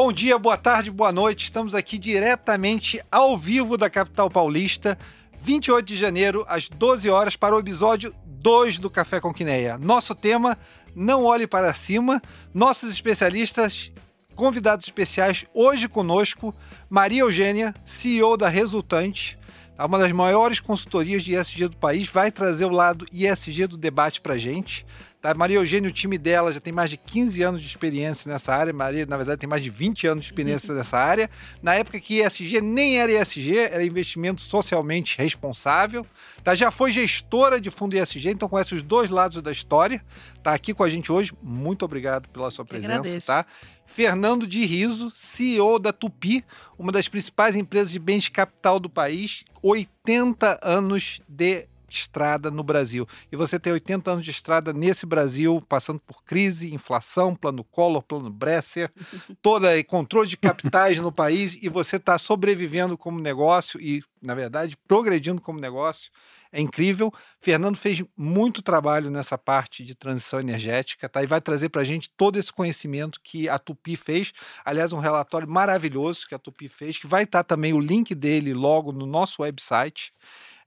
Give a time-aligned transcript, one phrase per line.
[0.00, 1.42] Bom dia, boa tarde, boa noite.
[1.42, 4.96] Estamos aqui diretamente ao vivo da capital paulista,
[5.42, 9.76] 28 de janeiro, às 12 horas, para o episódio 2 do Café com Quineia.
[9.76, 10.56] Nosso tema:
[10.94, 12.22] Não Olhe para Cima.
[12.54, 13.90] Nossos especialistas,
[14.36, 16.54] convidados especiais, hoje conosco,
[16.88, 19.36] Maria Eugênia, CEO da Resultante,
[19.76, 24.20] uma das maiores consultorias de ESG do país, vai trazer o lado ESG do debate
[24.20, 24.86] para gente.
[25.20, 25.34] Tá?
[25.34, 28.72] Maria Eugênia, o time dela já tem mais de 15 anos de experiência nessa área.
[28.72, 31.28] Maria, na verdade, tem mais de 20 anos de experiência nessa área.
[31.60, 36.06] Na época que ESG nem era ESG, era investimento socialmente responsável.
[36.44, 36.54] Tá?
[36.54, 40.04] Já foi gestora de fundo ESG, então conhece os dois lados da história.
[40.36, 41.32] Está aqui com a gente hoje.
[41.42, 43.26] Muito obrigado pela sua presença.
[43.26, 43.46] Tá?
[43.84, 46.44] Fernando de Riso, CEO da Tupi,
[46.78, 52.62] uma das principais empresas de bens de capital do país, 80 anos de estrada no
[52.62, 53.06] Brasil.
[53.32, 58.02] E você tem 80 anos de estrada nesse Brasil, passando por crise, inflação, plano Collor,
[58.02, 58.90] plano Bresser,
[59.40, 64.76] toda controle de capitais no país, e você está sobrevivendo como negócio e, na verdade,
[64.86, 66.10] progredindo como negócio.
[66.50, 67.12] É incrível.
[67.40, 71.22] Fernando fez muito trabalho nessa parte de transição energética, tá?
[71.22, 74.32] E vai trazer para a gente todo esse conhecimento que a Tupi fez.
[74.64, 78.14] Aliás, um relatório maravilhoso que a Tupi fez, que vai estar tá também o link
[78.14, 80.12] dele logo no nosso website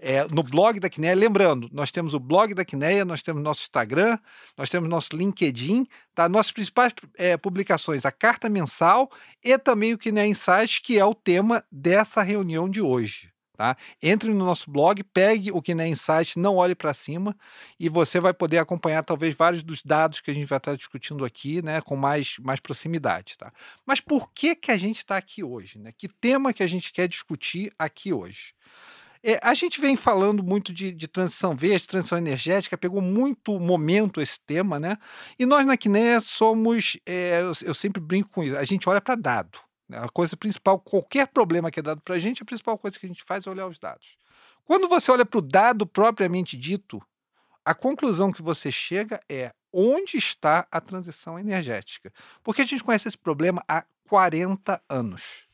[0.02, 1.16] é, no blog da Quineia.
[1.16, 4.18] Lembrando, nós temos o blog da Quineia, nós temos nosso Instagram,
[4.58, 5.86] nós temos nosso LinkedIn,
[6.16, 6.28] tá?
[6.28, 9.10] Nossas principais é, publicações, a carta mensal
[9.44, 13.30] e também o Quineia Insights, que é o tema dessa reunião de hoje.
[13.56, 13.78] Tá?
[14.02, 17.38] Entre no nosso blog, pegue o Quineia Insights, não olhe para cima
[17.80, 21.24] e você vai poder acompanhar talvez vários dos dados que a gente vai estar discutindo
[21.24, 23.54] aqui, né, com mais, mais proximidade, tá?
[23.86, 25.92] Mas por que que a gente está aqui hoje, né?
[25.96, 28.56] Que tema que a gente quer discutir aqui hoje?
[29.24, 34.20] É, a gente vem falando muito de, de, transição verde, transição energética, pegou muito momento
[34.20, 34.98] esse tema, né?
[35.38, 39.00] E nós na Quiné somos, é, eu, eu, sempre brinco com isso, a gente olha
[39.00, 39.60] para dado.
[39.88, 40.00] Né?
[40.00, 43.06] A coisa principal, qualquer problema que é dado para a gente, a principal coisa que
[43.06, 44.18] a gente faz é olhar os dados.
[44.66, 47.02] Quando você olha para o dado propriamente dito,
[47.64, 52.12] a conclusão que você chega é onde está a transição energética.
[52.44, 55.46] Porque a gente conhece esse problema há 40 anos?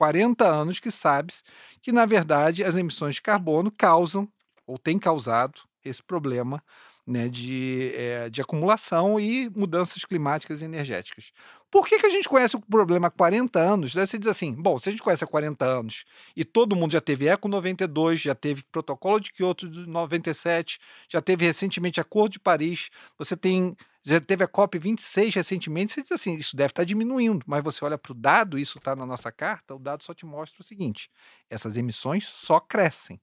[0.00, 1.44] 40 anos que sabes
[1.82, 4.26] que, na verdade, as emissões de carbono causam
[4.66, 6.64] ou têm causado esse problema
[7.06, 11.32] né, de, é, de acumulação e mudanças climáticas e energéticas.
[11.70, 13.92] Por que, que a gente conhece o problema há 40 anos?
[13.92, 17.00] Você diz assim: bom, se a gente conhece há 40 anos e todo mundo já
[17.02, 20.78] teve ECO 92, já teve Protocolo de Kyoto de 97,
[21.10, 22.88] já teve recentemente Acordo de Paris,
[23.18, 27.62] você tem já teve a COP26 recentemente, você diz assim, isso deve estar diminuindo, mas
[27.62, 30.62] você olha para o dado, isso está na nossa carta, o dado só te mostra
[30.62, 31.10] o seguinte:
[31.48, 33.20] essas emissões só crescem.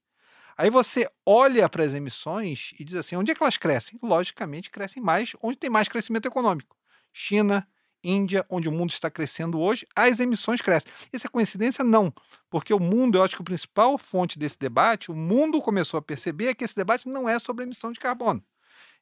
[0.57, 3.99] Aí você olha para as emissões e diz assim, onde é que elas crescem?
[4.01, 6.75] Logicamente, crescem mais onde tem mais crescimento econômico.
[7.13, 7.67] China,
[8.03, 10.91] Índia, onde o mundo está crescendo hoje, as emissões crescem.
[11.13, 11.83] Isso é coincidência?
[11.83, 12.11] Não.
[12.49, 16.01] Porque o mundo, eu acho que a principal fonte desse debate, o mundo começou a
[16.01, 18.43] perceber é que esse debate não é sobre emissão de carbono.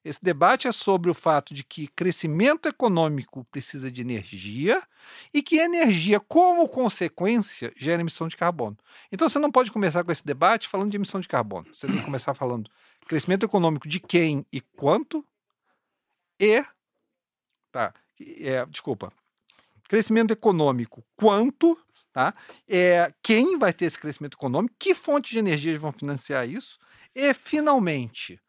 [0.04, 4.82] Esse debate é sobre o fato de que crescimento econômico precisa de energia
[5.34, 8.76] e que energia, como consequência, gera emissão de carbono.
[9.10, 11.66] Então você não pode começar com esse debate falando de emissão de carbono.
[11.72, 12.70] Você tem que começar falando
[13.06, 15.24] crescimento econômico de quem e quanto
[16.38, 16.64] e.
[17.72, 17.92] Tá,
[18.40, 19.12] é, desculpa.
[19.88, 21.78] Crescimento econômico quanto,
[22.12, 22.34] tá?
[22.68, 26.78] É, quem vai ter esse crescimento econômico, que fontes de energia vão financiar isso
[27.14, 28.40] e, finalmente,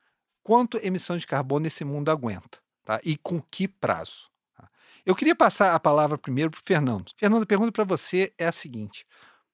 [0.48, 3.02] quanto emissão de carbono esse mundo aguenta tá?
[3.04, 4.30] e com que prazo.
[4.56, 4.70] Tá?
[5.06, 7.12] Eu queria passar a palavra primeiro para o Fernando.
[7.18, 9.06] Fernando, a pergunta para você é a seguinte: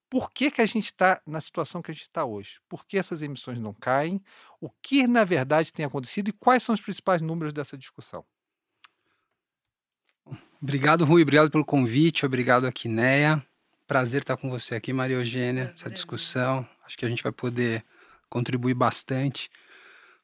[0.08, 2.60] por que, que a gente está na situação que a gente está hoje?
[2.70, 4.22] Por que essas emissões não caem?
[4.62, 8.24] O que, na verdade, tem acontecido e quais são os principais números dessa discussão?
[10.62, 11.24] Obrigado, Rui.
[11.24, 12.24] Obrigado pelo convite.
[12.24, 13.44] Obrigado, Aquineia.
[13.88, 16.70] Prazer estar com você aqui, Maria Eugênia, essa discussão.
[16.86, 17.84] Acho que a gente vai poder
[18.30, 19.50] contribuir bastante.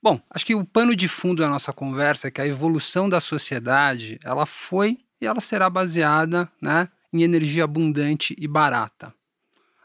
[0.01, 3.19] Bom, acho que o pano de fundo da nossa conversa é que a evolução da
[3.19, 9.13] sociedade ela foi e ela será baseada né, em energia abundante e barata.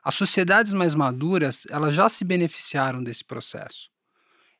[0.04, 3.90] As sociedades mais maduras elas já se beneficiaram desse processo.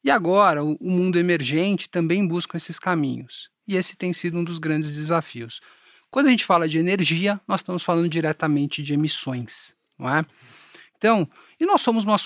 [0.03, 3.49] E agora o, mundo emergente também busca esses caminhos.
[3.67, 5.61] E esse tem sido um dos grandes desafios.
[6.11, 10.27] Quando a gente fala de energia, nós estamos falando diretamente de emissões, não é?
[11.05, 11.29] Então,
[11.61, 12.17] e nós somos uma,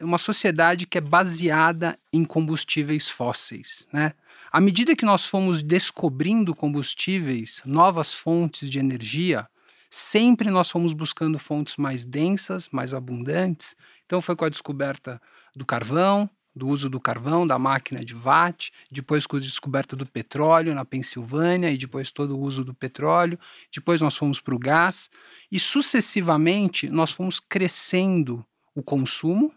[0.00, 3.86] uma sociedade que é baseada em combustíveis fósseis.
[3.92, 4.14] Né?
[4.50, 9.46] À medida que nós fomos descobrindo combustíveis, novas fontes de energia,
[9.88, 13.76] sempre nós fomos buscando fontes mais densas, mais abundantes.
[14.04, 15.22] Então, foi com a descoberta
[15.54, 20.06] do carvão, do uso do carvão, da máquina de Watt, depois com a descoberta do
[20.06, 23.38] petróleo na Pensilvânia e depois todo o uso do petróleo,
[23.70, 25.10] depois nós fomos para o gás
[25.52, 28.42] e sucessivamente nós fomos crescendo
[28.74, 29.52] o consumo.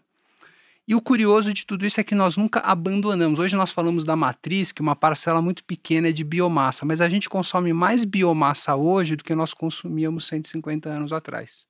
[0.86, 3.38] E o curioso de tudo isso é que nós nunca abandonamos.
[3.38, 7.08] Hoje nós falamos da matriz, que uma parcela muito pequena é de biomassa, mas a
[7.08, 11.66] gente consome mais biomassa hoje do que nós consumíamos 150 anos atrás.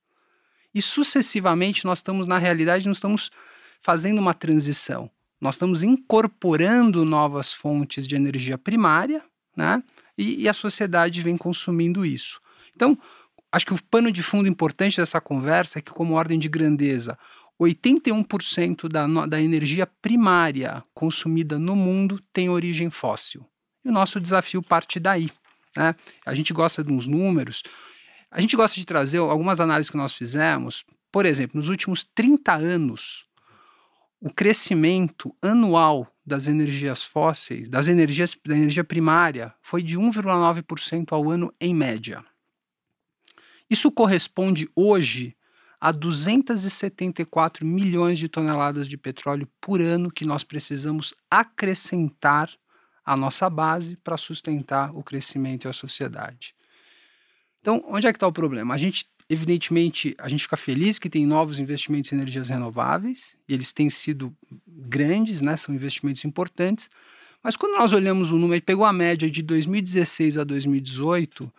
[0.73, 3.31] E sucessivamente nós estamos, na realidade, nós estamos
[3.79, 5.09] fazendo uma transição
[5.41, 9.23] nós estamos incorporando novas fontes de energia primária,
[9.57, 9.83] né?
[10.17, 12.39] E, e, a sociedade vem consumindo isso.
[12.75, 12.97] Então,
[13.51, 17.17] acho que o pano de fundo importante dessa conversa é que, como ordem de grandeza,
[17.59, 23.45] 81% da, da energia primária consumida no mundo tem origem fóssil.
[23.83, 25.29] E o nosso desafio parte daí.
[25.75, 25.95] Né?
[26.25, 27.63] A gente gosta de uns números,
[28.29, 30.85] a gente gosta de trazer algumas análises que nós fizemos.
[31.11, 33.25] Por exemplo, nos últimos 30 anos,
[34.21, 41.29] o crescimento anual das energias fósseis, das energias da energia primária, foi de 1,9% ao
[41.29, 42.23] ano em média.
[43.67, 45.35] Isso corresponde hoje
[45.79, 52.51] a 274 milhões de toneladas de petróleo por ano que nós precisamos acrescentar
[53.03, 56.53] à nossa base para sustentar o crescimento e a sociedade.
[57.59, 58.75] Então, onde é que está o problema?
[58.75, 63.53] A gente Evidentemente, a gente fica feliz que tem novos investimentos em energias renováveis, e
[63.53, 64.35] eles têm sido
[64.67, 65.55] grandes, né?
[65.55, 66.89] são investimentos importantes,
[67.41, 71.49] mas quando nós olhamos o número, pegou a média de 2016 a 2018,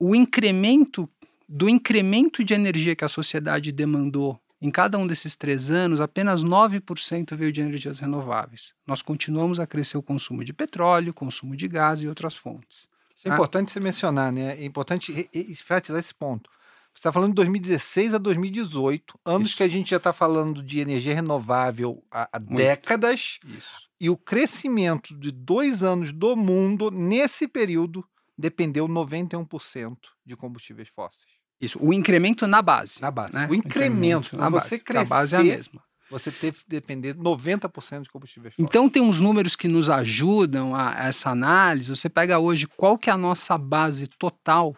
[0.00, 1.06] o incremento
[1.46, 6.42] do incremento de energia que a sociedade demandou em cada um desses três anos, apenas
[6.42, 8.72] 9% veio de energias renováveis.
[8.86, 12.88] Nós continuamos a crescer o consumo de petróleo, consumo de gás e outras fontes.
[13.24, 13.34] Isso é ah.
[13.34, 14.54] importante você mencionar, né?
[14.60, 16.50] É importante enfatizar esse ponto.
[16.94, 19.56] Você está falando de 2016 a 2018, anos Isso.
[19.56, 23.40] que a gente já está falando de energia renovável há, há décadas.
[23.44, 23.88] Isso.
[23.98, 28.06] E o crescimento de dois anos do mundo, nesse período,
[28.36, 31.24] dependeu 91% de combustíveis fósseis.
[31.60, 33.00] Isso, o incremento na base.
[33.00, 33.32] Na base.
[33.32, 33.48] Né?
[33.50, 34.84] O incremento, incremento na você base.
[34.84, 35.82] crescer, a base é a mesma.
[36.10, 38.68] Você teve que depender 90% de combustíveis fósseis.
[38.68, 41.88] Então tem uns números que nos ajudam a essa análise.
[41.88, 44.76] Você pega hoje qual que é a nossa base total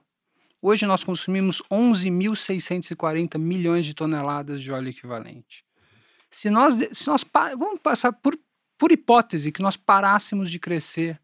[0.69, 5.65] Hoje nós consumimos 11.640 milhões de toneladas de óleo equivalente.
[6.29, 7.25] Se nós, se nós
[7.57, 8.37] vamos passar por,
[8.77, 11.21] por hipótese que nós parássemos de crescer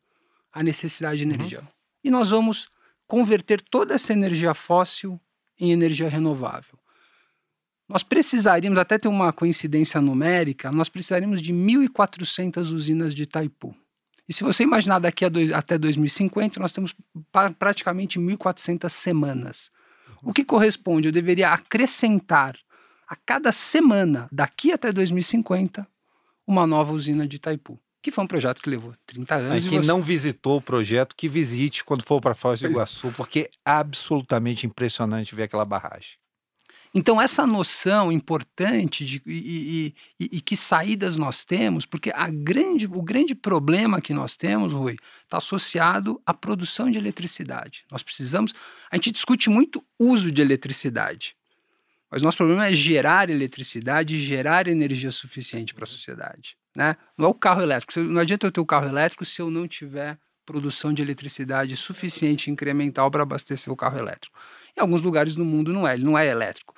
[0.53, 1.35] a necessidade de uhum.
[1.35, 1.67] energia uhum.
[2.05, 2.69] e nós vamos
[3.09, 5.21] converter toda essa energia fóssil
[5.59, 6.79] em energia renovável.
[7.89, 13.75] Nós precisaríamos, até ter uma coincidência numérica, nós precisaríamos de 1.400 usinas de Itaipu.
[14.29, 16.95] E se você imaginar daqui a dois, até 2050, nós temos
[17.59, 19.71] praticamente 1.400 semanas.
[20.23, 20.31] Uhum.
[20.31, 21.09] O que corresponde?
[21.09, 22.57] Eu deveria acrescentar
[23.07, 25.87] a cada semana, daqui até 2050,
[26.47, 27.79] uma nova usina de Itaipu.
[28.01, 29.67] Que foi um projeto que levou 30 anos.
[29.67, 29.87] É, quem você...
[29.87, 34.67] não visitou o projeto, que visite quando for para Foz do Iguaçu, porque é absolutamente
[34.67, 36.22] impressionante ver aquela barragem.
[36.95, 42.87] Então, essa noção importante de e, e, e, que saídas nós temos, porque a grande,
[42.87, 47.87] o grande problema que nós temos, Rui, está associado à produção de eletricidade.
[47.91, 48.53] Nós precisamos.
[48.91, 51.35] A gente discute muito uso de eletricidade,
[52.11, 56.59] mas nosso problema é gerar eletricidade e gerar energia suficiente para a sociedade.
[56.77, 56.95] Né?
[57.17, 57.99] Não é o carro elétrico.
[58.01, 62.51] Não adianta eu ter o carro elétrico se eu não tiver produção de eletricidade suficiente
[62.51, 64.39] incremental para abastecer o carro elétrico.
[64.77, 66.75] Em alguns lugares do mundo não é, ele não é elétrico.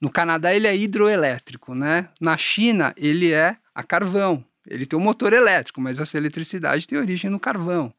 [0.00, 2.08] No Canadá ele é hidroelétrico, né?
[2.20, 4.44] Na China ele é a carvão.
[4.66, 7.92] Ele tem um motor elétrico, mas essa eletricidade tem origem no carvão.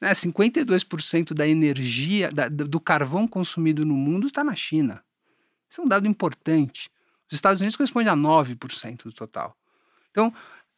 [0.00, 0.12] Né?
[0.12, 5.02] 52% da energia da, do carvão consumido no mundo está na China.
[5.68, 6.90] Isso é um dado importante.
[7.28, 9.56] Os Estados Unidos correspondem a 9% do total.
[10.10, 10.32] Então,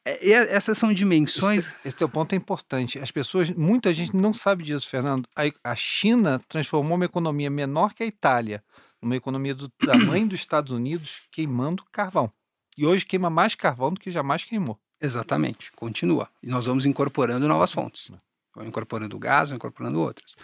[0.04, 1.66] é, essas são dimensões.
[1.66, 2.98] Esse, esse teu ponto é importante.
[2.98, 5.28] As pessoas, muita gente não sabe disso, Fernando.
[5.34, 8.62] A, a China transformou uma economia menor que a Itália
[9.06, 12.30] uma economia do tamanho dos Estados Unidos queimando carvão.
[12.76, 14.78] E hoje queima mais carvão do que jamais queimou.
[15.00, 16.28] Exatamente, continua.
[16.42, 18.10] E nós vamos incorporando novas fontes.
[18.54, 20.34] Vamos incorporando gás, vamos incorporando outras.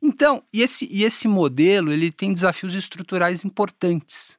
[0.00, 4.38] Então, e esse, e esse modelo ele tem desafios estruturais importantes.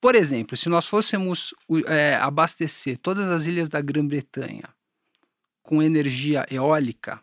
[0.00, 1.52] Por exemplo, se nós fôssemos
[1.86, 4.68] é, abastecer todas as ilhas da Grã-Bretanha
[5.62, 7.20] com energia eólica,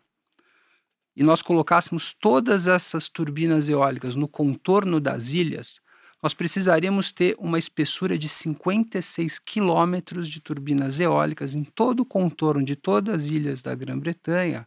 [1.16, 5.80] e nós colocássemos todas essas turbinas eólicas no contorno das ilhas,
[6.22, 12.64] nós precisaríamos ter uma espessura de 56 quilômetros de turbinas eólicas em todo o contorno
[12.64, 14.66] de todas as ilhas da Grã-Bretanha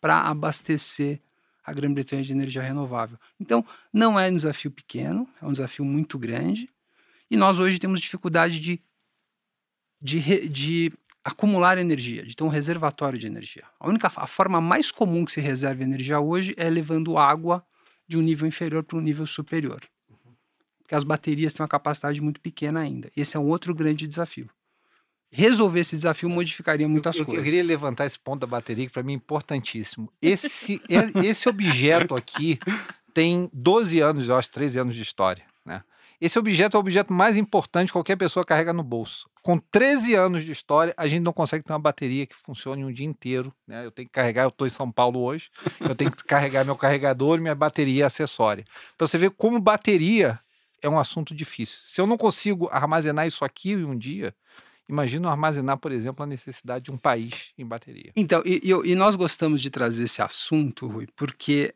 [0.00, 1.20] para abastecer
[1.64, 3.18] a Grã-Bretanha de energia renovável.
[3.40, 6.68] Então, não é um desafio pequeno, é um desafio muito grande,
[7.30, 8.80] e nós hoje temos dificuldade de,
[10.00, 10.92] de, de
[11.24, 13.64] acumular energia, de ter um reservatório de energia.
[13.80, 17.64] A única a forma mais comum que se reserva energia hoje é levando água
[18.06, 19.80] de um nível inferior para um nível superior.
[20.82, 23.10] Porque as baterias têm uma capacidade muito pequena ainda.
[23.16, 24.50] Esse é um outro grande desafio.
[25.30, 27.40] Resolver esse desafio modificaria muitas eu, eu, coisas.
[27.40, 30.12] Eu queria levantar esse ponto da bateria, que para mim é importantíssimo.
[30.20, 30.80] Esse,
[31.24, 32.58] esse objeto aqui
[33.14, 35.44] tem 12 anos, eu acho, 13 anos de história.
[36.24, 39.28] Esse objeto é o objeto mais importante que qualquer pessoa carrega no bolso.
[39.42, 42.90] Com 13 anos de história, a gente não consegue ter uma bateria que funcione um
[42.90, 43.52] dia inteiro.
[43.66, 43.84] Né?
[43.84, 46.76] Eu tenho que carregar, eu estou em São Paulo hoje, eu tenho que carregar meu
[46.76, 48.64] carregador e minha bateria acessória.
[48.96, 50.40] Para você ver como bateria
[50.80, 51.76] é um assunto difícil.
[51.86, 54.34] Se eu não consigo armazenar isso aqui em um dia,
[54.88, 58.12] imagino armazenar, por exemplo, a necessidade de um país em bateria.
[58.16, 61.74] Então, e, e, e nós gostamos de trazer esse assunto, Rui, porque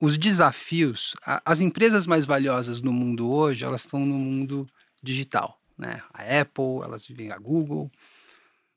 [0.00, 4.66] os desafios, a, as empresas mais valiosas no mundo hoje, elas estão no mundo
[5.02, 6.02] digital, né?
[6.12, 7.90] A Apple, elas vivem a Google,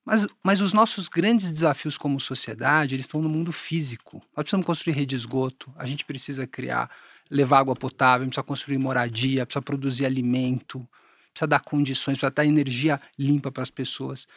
[0.06, 4.18] mas, mas os nossos grandes desafios como sociedade, eles estão no mundo físico.
[4.36, 6.92] Nós precisamos construir rede de esgoto, a gente precisa criar,
[7.32, 10.86] levar água potável, precisa construir moradia, precisa produzir alimento,
[11.32, 14.28] precisa dar condições, precisa dar energia limpa para as pessoas.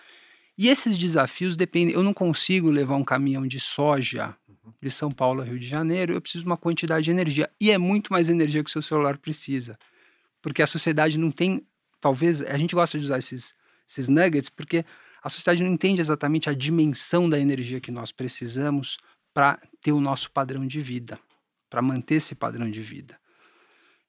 [0.57, 1.95] E esses desafios dependem.
[1.95, 4.35] Eu não consigo levar um caminhão de soja
[4.81, 7.51] de São Paulo a Rio de Janeiro, eu preciso de uma quantidade de energia.
[7.61, 9.79] E é muito mais energia que o seu celular precisa.
[10.43, 11.67] Porque a sociedade não tem.
[12.01, 12.43] Talvez.
[12.43, 13.55] A gente gosta de usar esses,
[13.89, 14.85] esses nuggets porque
[15.23, 18.99] a sociedade não entende exatamente a dimensão da energia que nós precisamos
[19.35, 21.19] para ter o nosso padrão de vida,
[21.69, 23.19] para manter esse padrão de vida.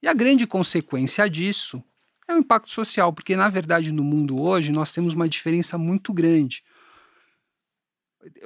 [0.01, 1.83] E a grande consequência disso
[2.27, 6.13] é o impacto social, porque na verdade no mundo hoje nós temos uma diferença muito
[6.13, 6.63] grande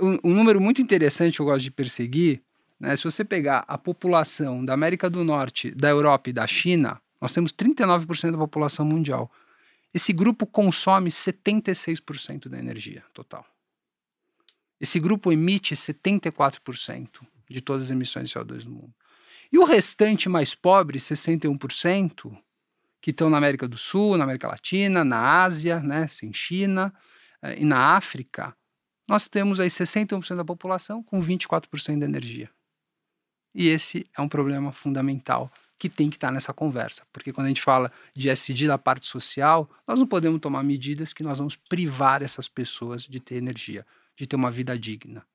[0.02, 2.42] um, número muito interessante que eu gosto de perseguir,
[2.80, 7.00] né, se você pegar a população da América do Norte, da Europa e da China,
[7.20, 9.32] nós temos 39% da população mundial.
[9.94, 13.46] Esse grupo consome 76% da energia total.
[14.80, 18.94] Esse grupo emite 74% de todas as emissões de CO2 no mundo.
[19.52, 22.36] E o restante mais pobre, 61%,
[23.02, 26.94] que estão na América do Sul, na América Latina, na Ásia, né, sem China,
[27.42, 28.56] eh, e na África,
[29.12, 32.50] nós temos aí 61% da população com 24% de energia.
[33.54, 37.50] E esse é um problema fundamental que tem que estar nessa conversa, porque quando a
[37.50, 41.58] gente fala de SD da parte social, nós não podemos tomar medidas que nós vamos
[41.58, 45.26] privar essas pessoas de ter energia, de ter uma vida digna,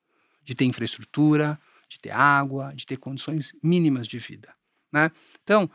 [0.43, 4.55] de ter infraestrutura, de ter água, de ter condições mínimas de vida.
[4.91, 5.11] Né?
[5.43, 5.69] Então,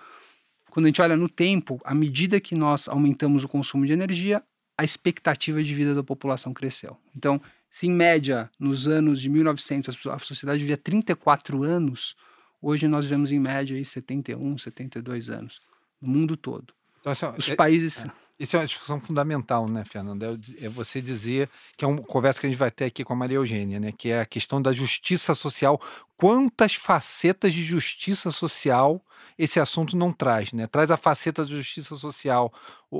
[0.70, 4.42] quando a gente olha no tempo, à medida que nós aumentamos o consumo de energia,
[4.76, 6.98] a expectativa de vida da população cresceu.
[7.14, 7.40] Então,
[7.72, 12.14] se em média, nos anos de 1900, a sociedade vivia 34 anos,
[12.60, 15.62] hoje nós vivemos em média aí 71, 72 anos,
[15.98, 16.74] no mundo todo.
[17.00, 18.04] Então, Os é, países...
[18.04, 20.24] É, isso é uma discussão fundamental, né, Fernando?
[20.24, 23.12] É, é você dizer que é uma conversa que a gente vai ter aqui com
[23.12, 23.92] a Maria Eugênia, né?
[23.92, 25.80] Que é a questão da justiça social.
[26.16, 29.00] Quantas facetas de justiça social
[29.38, 30.66] esse assunto não traz, né?
[30.66, 32.52] Traz a faceta da justiça social.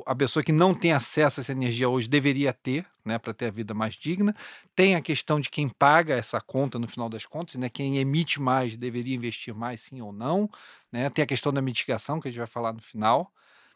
[0.07, 3.47] A pessoa que não tem acesso a essa energia hoje deveria ter, né, para ter
[3.47, 4.35] a vida mais digna.
[4.77, 7.69] Tem a questão de quem paga essa conta no final das contas, né?
[7.69, 10.49] Quem emite mais deveria investir mais, sim ou não,
[10.91, 11.11] né?
[11.11, 13.33] Tem a questão da mitigação que a gente vai falar no final.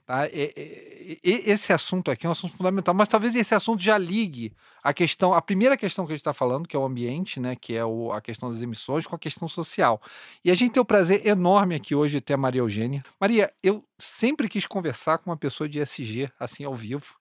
[0.07, 0.29] Tá?
[0.29, 3.99] E, e, e, esse assunto aqui é um assunto fundamental, mas talvez esse assunto já
[3.99, 7.41] ligue a questão, a primeira questão que a gente está falando, que é o ambiente,
[7.41, 10.01] né, que é o, a questão das emissões, com a questão social.
[10.45, 13.03] E a gente tem o prazer enorme aqui hoje de ter a Maria Eugênia.
[13.21, 17.17] Maria, eu sempre quis conversar com uma pessoa de SG, assim, ao vivo.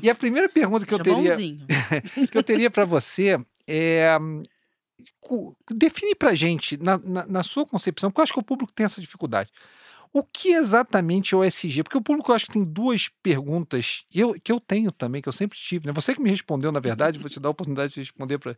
[0.00, 1.36] E a primeira pergunta que eu teria,
[2.30, 4.16] que eu teria para você é
[5.70, 8.84] define para gente, na, na, na sua concepção, porque eu acho que o público tem
[8.84, 9.50] essa dificuldade.
[10.12, 11.84] O que exatamente é o SG?
[11.84, 15.28] Porque o público eu acho que tem duas perguntas eu, que eu tenho também, que
[15.28, 15.86] eu sempre tive.
[15.86, 15.92] Né?
[15.92, 18.56] Você que me respondeu, na verdade, vou te dar a oportunidade de responder para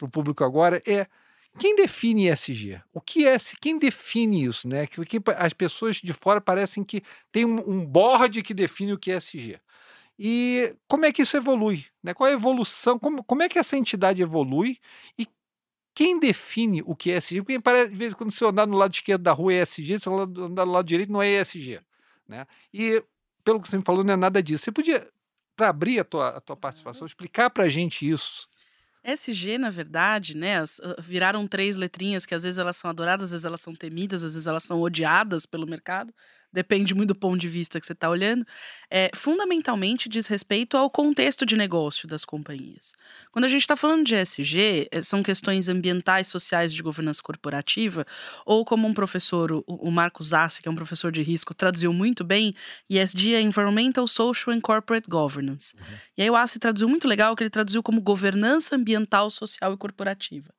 [0.00, 0.82] o público agora.
[0.86, 1.06] É
[1.58, 2.80] quem define ESG?
[2.92, 3.36] O que é?
[3.60, 4.66] Quem define isso?
[4.66, 4.86] Né?
[4.86, 8.98] Que, que as pessoas de fora parecem que tem um, um board que define o
[8.98, 9.60] que é ESG.
[10.18, 11.84] E como é que isso evolui?
[12.02, 12.14] Né?
[12.14, 12.98] Qual é a evolução?
[12.98, 14.78] Como, como é que essa entidade evolui?
[15.18, 15.28] E
[15.94, 17.42] quem define o que é ESG?
[17.42, 19.98] Porque parece, de vez em quando, você andar no lado esquerdo da rua é ESG,
[20.00, 21.80] se andar no lado direito não é ESG.
[22.28, 22.46] Né?
[22.72, 23.02] E,
[23.44, 24.64] pelo que você me falou, não é nada disso.
[24.64, 25.08] Você podia,
[25.56, 28.48] para abrir a tua, a tua participação, explicar para a gente isso?
[29.04, 30.56] SG, na verdade, né,
[30.98, 34.32] viraram três letrinhas que às vezes elas são adoradas, às vezes elas são temidas, às
[34.32, 36.12] vezes elas são odiadas pelo mercado.
[36.54, 38.46] Depende muito do ponto de vista que você está olhando,
[38.88, 42.92] é, fundamentalmente diz respeito ao contexto de negócio das companhias.
[43.32, 48.06] Quando a gente está falando de ESG, é, são questões ambientais, sociais de governança corporativa,
[48.46, 51.92] ou como um professor, o, o Marcos Zassi, que é um professor de risco, traduziu
[51.92, 52.54] muito bem,
[52.88, 55.74] ESG é Environmental, Social and Corporate Governance.
[55.76, 55.96] Uhum.
[56.16, 59.76] E aí o Assi traduziu muito legal, que ele traduziu como governança ambiental, social e
[59.76, 60.54] corporativa.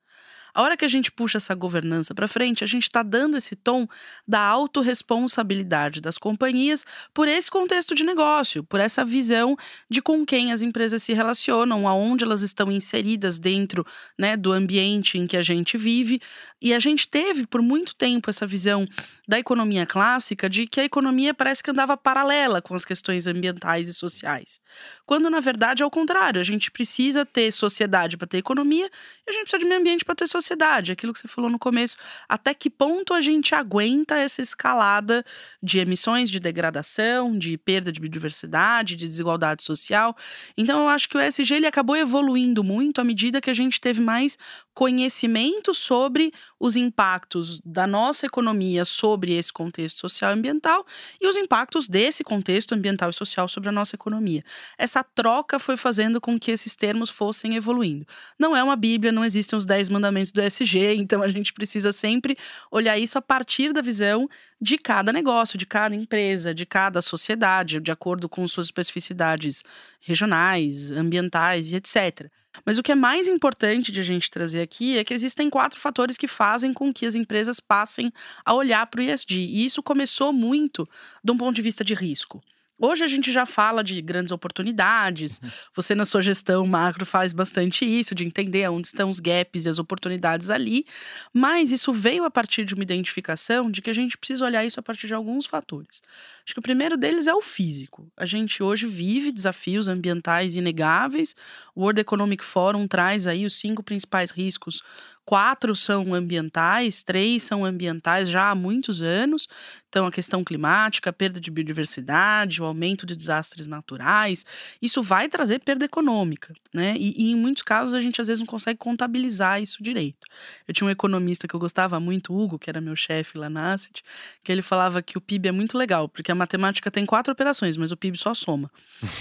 [0.56, 3.58] A hora que a gente puxa essa governança para frente, a gente está dando esse
[3.58, 3.86] tom
[4.26, 9.58] da autorresponsabilidade das companhias por esse contexto de negócio, por essa visão
[9.90, 13.86] de com quem as empresas se relacionam, aonde elas estão inseridas dentro
[14.18, 16.22] né, do ambiente em que a gente vive.
[16.66, 18.88] E a gente teve por muito tempo essa visão
[19.28, 23.88] da economia clássica de que a economia parece que andava paralela com as questões ambientais
[23.88, 24.60] e sociais.
[25.06, 26.42] Quando, na verdade, é o contrário.
[26.42, 28.90] A gente precisa ter sociedade para ter economia
[29.28, 30.92] e a gente precisa de meio ambiente para ter sociedade.
[30.92, 31.98] Aquilo que você falou no começo.
[32.28, 35.24] Até que ponto a gente aguenta essa escalada
[35.62, 40.18] de emissões, de degradação, de perda de biodiversidade, de desigualdade social.
[40.58, 43.80] Então, eu acho que o ESG ele acabou evoluindo muito à medida que a gente
[43.80, 44.36] teve mais
[44.74, 50.86] conhecimento sobre os impactos da nossa economia sobre esse contexto social e ambiental
[51.20, 54.44] e os impactos desse contexto ambiental e social sobre a nossa economia.
[54.78, 58.06] Essa troca foi fazendo com que esses termos fossem evoluindo.
[58.40, 61.92] Não é uma Bíblia, não existem os 10 mandamentos do SG, então a gente precisa
[61.92, 62.38] sempre
[62.72, 64.28] olhar isso a partir da visão
[64.60, 69.64] de cada negócio, de cada empresa, de cada sociedade, de acordo com suas especificidades
[70.00, 72.32] regionais, ambientais e etc.
[72.66, 75.80] Mas o que é mais importante de a gente trazer aqui é que existem quatro
[75.80, 78.12] fatores que fazem com que as empresas passem
[78.46, 79.36] a olhar para o ESG.
[79.36, 80.88] E isso começou muito
[81.24, 82.44] de um ponto de vista de risco.
[82.77, 85.39] Hoje a gente já fala de grandes oportunidades.
[85.41, 85.50] Uhum.
[85.74, 89.70] Você, na sua gestão macro, faz bastante isso, de entender onde estão os gaps e
[89.70, 90.86] as oportunidades ali.
[91.34, 94.79] Mas isso veio a partir de uma identificação de que a gente precisa olhar isso
[94.79, 96.01] a partir de alguns fatores.
[96.46, 98.12] Acho que o primeiro deles é o físico.
[98.17, 101.34] A gente hoje vive desafios ambientais inegáveis.
[101.74, 104.84] O World Economic Forum traz aí os cinco principais riscos
[105.25, 109.48] quatro são ambientais, três são ambientais já há muitos anos.
[109.89, 114.46] Então, a questão climática, a perda de biodiversidade, o aumento de desastres naturais,
[114.82, 116.96] isso vai trazer perda econômica, né?
[116.98, 120.27] E, e, em muitos casos a gente às vezes não consegue contabilizar isso direito.
[120.67, 123.72] Eu tinha um economista que eu gostava muito, Hugo, que era meu chefe lá na
[123.72, 124.03] Asset,
[124.44, 127.77] que ele falava que o PIB é muito legal, porque a matemática tem quatro operações,
[127.77, 128.70] mas o PIB só soma.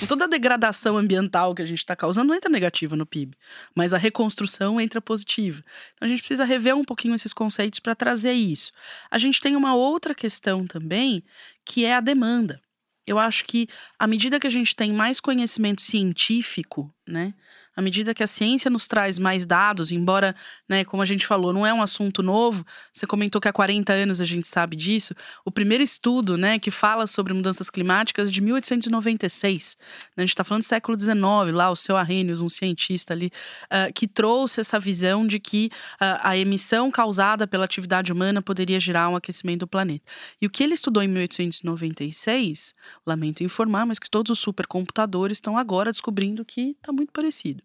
[0.03, 3.37] E toda a degradação ambiental que a gente está causando entra negativa no PIB,
[3.77, 5.63] mas a reconstrução entra positiva.
[5.95, 8.73] Então a gente precisa rever um pouquinho esses conceitos para trazer isso.
[9.11, 11.23] A gente tem uma outra questão também,
[11.65, 12.61] que é a demanda.
[13.07, 17.35] Eu acho que à medida que a gente tem mais conhecimento científico, né,
[17.77, 20.35] à medida que a ciência nos traz mais dados, embora,
[20.69, 23.93] né, como a gente falou, não é um assunto novo, você comentou que há 40
[23.93, 25.15] anos a gente sabe disso.
[25.45, 29.77] O primeiro estudo, né, que fala sobre mudanças climáticas é de 1896.
[29.81, 29.87] Né,
[30.19, 31.17] a gente está falando do século XIX,
[31.53, 33.33] lá o seu Arrhenius, um cientista ali,
[33.65, 38.79] uh, que trouxe essa visão de que uh, a emissão causada pela atividade humana poderia
[38.79, 40.05] gerar um aquecimento do planeta.
[40.41, 42.75] E o que ele estudou em 1896,
[43.07, 47.64] lamento informar, mas que todos os supercomputadores estão agora descobrindo que está muito parecido.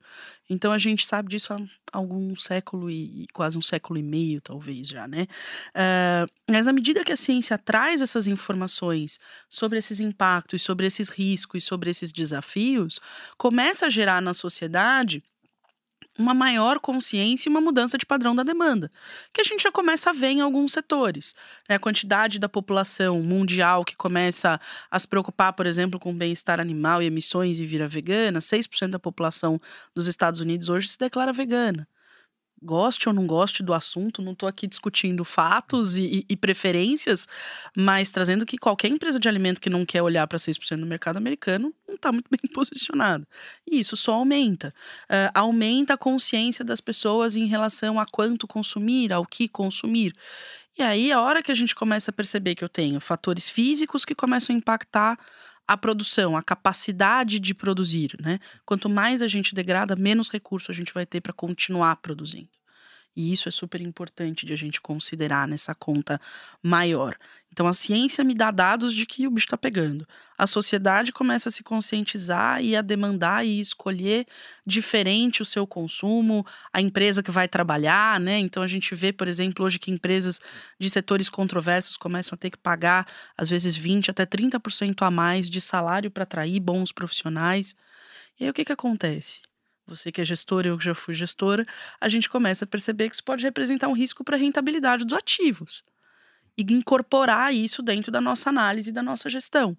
[0.49, 1.57] Então a gente sabe disso há
[1.91, 5.27] algum século e, quase um século e meio, talvez já, né?
[5.75, 11.09] Uh, mas à medida que a ciência traz essas informações sobre esses impactos, sobre esses
[11.09, 12.99] riscos, sobre esses desafios,
[13.37, 15.23] começa a gerar na sociedade
[16.19, 18.91] uma maior consciência e uma mudança de padrão da demanda,
[19.33, 21.33] que a gente já começa a ver em alguns setores.
[21.67, 21.75] Né?
[21.75, 24.59] A quantidade da população mundial que começa
[24.91, 28.99] a se preocupar, por exemplo, com bem-estar animal e emissões e vira vegana, 6% da
[28.99, 29.61] população
[29.95, 31.87] dos Estados Unidos hoje se declara vegana
[32.61, 37.27] goste ou não goste do assunto, não estou aqui discutindo fatos e, e, preferências,
[37.75, 41.17] mas trazendo que qualquer empresa de alimento que não quer olhar para 6% no mercado
[41.17, 43.27] americano não está muito bem posicionada.
[43.69, 44.73] E isso só aumenta.
[45.05, 50.13] Uh, aumenta a consciência das pessoas em relação a quanto consumir, ao que consumir.
[50.77, 54.05] E aí, a hora que a gente começa a perceber que eu tenho fatores físicos
[54.05, 55.19] que começam a impactar
[55.69, 58.39] a produção, a capacidade de produzir, né?
[58.65, 62.58] Quanto mais a gente degrada, menos recurso a gente vai ter para continuar produzindo.
[63.15, 66.19] E isso é super importante de a gente considerar nessa conta
[66.63, 67.17] maior.
[67.51, 70.07] Então a ciência me dá dados de que o bicho está pegando.
[70.37, 74.25] A sociedade começa a se conscientizar e a demandar e escolher
[74.65, 78.37] diferente o seu consumo, a empresa que vai trabalhar, né?
[78.37, 80.39] Então a gente vê, por exemplo, hoje que empresas
[80.79, 85.49] de setores controversos começam a ter que pagar às vezes 20 até 30% a mais
[85.49, 87.75] de salário para atrair bons profissionais.
[88.39, 89.48] E aí o que que acontece?
[89.89, 91.65] Você que é gestora, eu que já fui gestora,
[91.99, 95.17] a gente começa a perceber que isso pode representar um risco para a rentabilidade dos
[95.17, 95.83] ativos.
[96.57, 99.77] e incorporar isso dentro da nossa análise e da nossa gestão.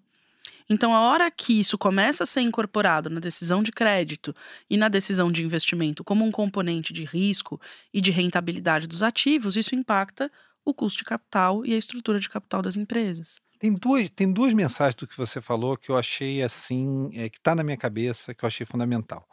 [0.69, 4.35] Então, a hora que isso começa a ser incorporado na decisão de crédito
[4.69, 7.59] e na decisão de investimento como um componente de risco
[7.93, 10.31] e de rentabilidade dos ativos, isso impacta
[10.63, 13.39] o custo de capital e a estrutura de capital das empresas.
[13.59, 17.37] Tem duas, tem duas mensagens do que você falou que eu achei assim, é, que
[17.37, 19.27] está na minha cabeça, que eu achei fundamental.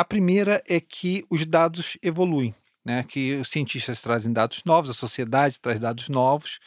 [0.00, 3.04] A primeira é que os dados evoluem, né?
[3.06, 6.58] que os cientistas trazem dados novos, a sociedade traz dados novos,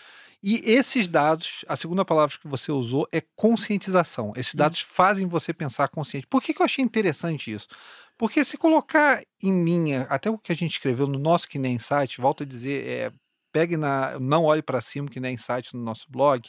[0.44, 4.34] e esses dados, a segunda palavra que você usou é conscientização.
[4.38, 4.88] Esses dados uhum.
[4.92, 6.28] fazem você pensar consciente.
[6.28, 7.68] Por que, que eu achei interessante isso?
[8.20, 11.74] Porque se colocar em linha, até o que a gente escreveu no nosso Que Nem
[11.74, 13.12] Insight, volto a dizer, é,
[13.52, 14.20] pegue na.
[14.20, 16.48] Não olhe para cima, que nem Insight no nosso blog.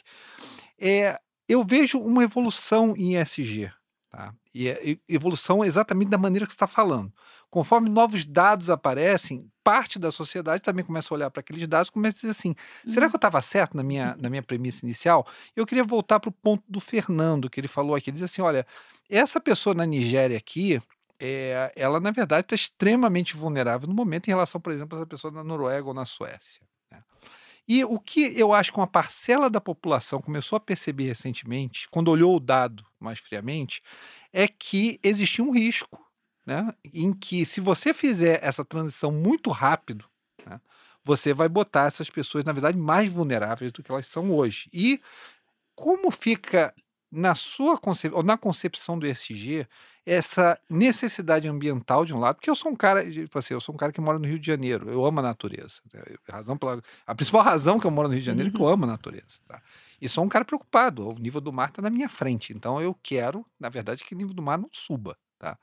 [0.79, 1.19] É,
[1.49, 3.71] eu vejo uma evolução em ESG.
[4.15, 4.33] Tá?
[4.53, 7.11] E é evolução exatamente da maneira que você está falando.
[7.49, 11.91] Conforme novos dados aparecem, parte da sociedade também começa a olhar para aqueles dados e
[11.91, 12.55] começa a dizer assim:
[12.87, 13.09] será uhum.
[13.09, 15.27] que eu estava certo na minha, na minha premissa inicial?
[15.53, 18.09] Eu queria voltar para o ponto do Fernando, que ele falou aqui.
[18.09, 18.65] Ele diz assim: olha,
[19.09, 20.81] essa pessoa na Nigéria aqui,
[21.19, 25.07] é, ela na verdade está extremamente vulnerável no momento em relação, por exemplo, a essa
[25.07, 26.61] pessoa na Noruega ou na Suécia.
[27.67, 32.09] E o que eu acho que uma parcela da população começou a perceber recentemente, quando
[32.09, 33.81] olhou o dado mais friamente,
[34.31, 35.99] é que existia um risco
[36.45, 40.05] né, em que se você fizer essa transição muito rápido,
[40.45, 40.61] né,
[41.03, 44.69] você vai botar essas pessoas, na verdade, mais vulneráveis do que elas são hoje.
[44.73, 45.01] E
[45.75, 46.73] como fica
[47.15, 49.67] na sua concepção, na concepção do ESG,
[50.05, 53.73] essa necessidade ambiental de um lado, porque eu sou um cara, tipo assim, eu sou
[53.73, 55.81] um cara que mora no Rio de Janeiro, eu amo a natureza.
[55.91, 58.51] Né, a, razão pela, a principal razão que eu moro no Rio de Janeiro é
[58.51, 58.73] que eu uhum.
[58.73, 59.39] amo a natureza.
[59.47, 59.61] Tá?
[59.99, 62.95] E sou um cara preocupado, o nível do mar está na minha frente, então eu
[63.01, 65.17] quero, na verdade, que o nível do mar não suba.
[65.39, 65.57] Tá?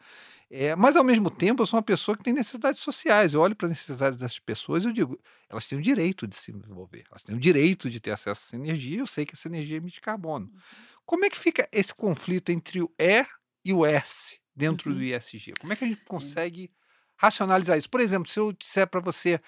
[0.51, 3.33] É, mas, ao mesmo tempo, eu sou uma pessoa que tem necessidades sociais.
[3.33, 6.37] Eu olho para a necessidade dessas pessoas e eu digo, elas têm o direito de
[6.37, 8.99] se desenvolver, elas têm o direito de ter acesso a essa energia.
[8.99, 10.51] Eu sei que essa energia emite carbono.
[10.53, 10.61] Uhum.
[11.05, 13.27] Como é que fica esse conflito entre o E
[13.65, 14.97] e o S dentro uhum.
[14.97, 15.55] do ISG?
[15.61, 16.71] Como é que a gente consegue
[17.17, 17.91] racionalizar isso?
[17.91, 19.41] Por exemplo, se eu disser para você,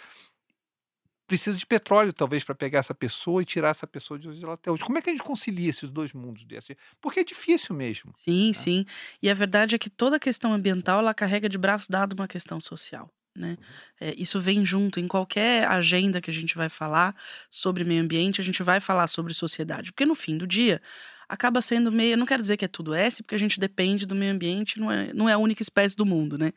[1.27, 4.55] precisa de petróleo, talvez, para pegar essa pessoa e tirar essa pessoa de onde ela
[4.55, 4.85] está hoje.
[4.85, 6.77] Como é que a gente concilia esses dois mundos desse?
[7.01, 8.13] Porque é difícil mesmo.
[8.17, 8.53] Sim, né?
[8.53, 8.87] sim.
[9.23, 12.61] E a verdade é que toda questão ambiental ela carrega de braço dado uma questão
[12.61, 13.11] social.
[13.37, 13.57] Né?
[13.59, 13.65] Uhum.
[14.01, 17.17] É, isso vem junto em qualquer agenda que a gente vai falar
[17.51, 20.81] sobre meio ambiente, a gente vai falar sobre sociedade, porque no fim do dia
[21.29, 22.17] acaba sendo meio.
[22.17, 24.91] Não quero dizer que é tudo S, porque a gente depende do meio ambiente, não
[24.91, 26.53] é, não é a única espécie do mundo, né?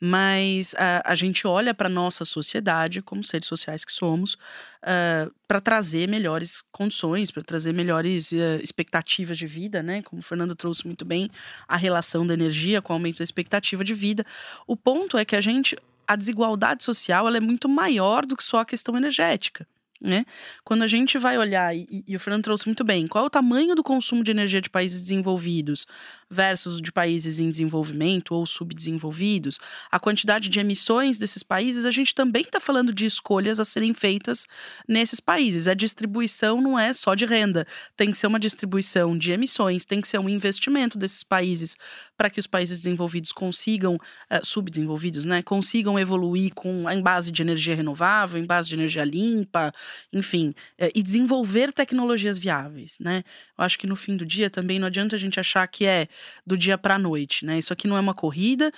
[0.00, 4.38] Mas a, a gente olha para nossa sociedade, como seres sociais que somos, uh,
[4.82, 10.02] ah, para trazer melhores condições, para trazer melhores uh, expectativas de vida, né?
[10.02, 11.30] Como o Fernando trouxe muito bem,
[11.68, 14.24] a relação da energia com o aumento da expectativa de vida.
[14.66, 15.76] O ponto é que a gente.
[16.08, 19.66] A desigualdade social ela é muito maior do que só a questão energética.
[20.06, 20.24] Né?
[20.62, 23.30] Quando a gente vai olhar, e, e, o Fernando trouxe muito bem, qual é o
[23.30, 25.84] tamanho do consumo de energia de países desenvolvidos
[26.30, 29.58] versus de países em desenvolvimento ou subdesenvolvidos,
[29.90, 33.94] a quantidade de emissões desses países, a gente também está falando de escolhas a serem
[33.94, 34.46] feitas
[34.88, 35.68] nesses países.
[35.68, 40.00] A distribuição não é só de renda, tem que ser uma distribuição de emissões, tem
[40.00, 41.76] que ser um investimento desses países
[42.16, 47.42] para que os países desenvolvidos consigam, uh, subdesenvolvidos, né, consigam evoluir com, em base de
[47.42, 49.72] energia renovável, em base de energia limpa,
[50.12, 53.22] enfim, é, e desenvolver tecnologias viáveis, né?
[53.58, 56.08] Eu acho que no fim do dia também não adianta a gente achar que é
[56.46, 57.58] do dia para a noite, né?
[57.58, 58.72] Isso aqui não é uma corrida,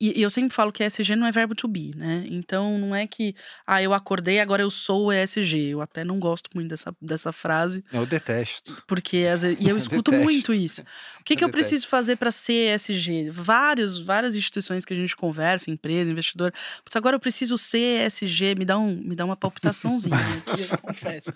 [0.00, 2.24] e, e, eu sempre falo que ESG não é verbo to be, né?
[2.26, 3.34] Então não é que,
[3.66, 5.68] ah, eu acordei, agora eu sou ESG.
[5.68, 7.84] Eu até não gosto muito dessa, dessa frase.
[7.92, 8.82] Eu detesto.
[8.86, 9.18] Porque,
[9.60, 10.80] e eu escuto eu muito isso.
[11.20, 13.28] O que, eu que eu preciso fazer para ser ESG?
[13.30, 16.50] Vários, várias instituições que a gente conversa, empresa, investidor.
[16.82, 20.16] Putz, agora eu preciso ser ESG, me dá, um, me dá uma palpitaçãozinha,
[20.58, 21.30] eu confesso.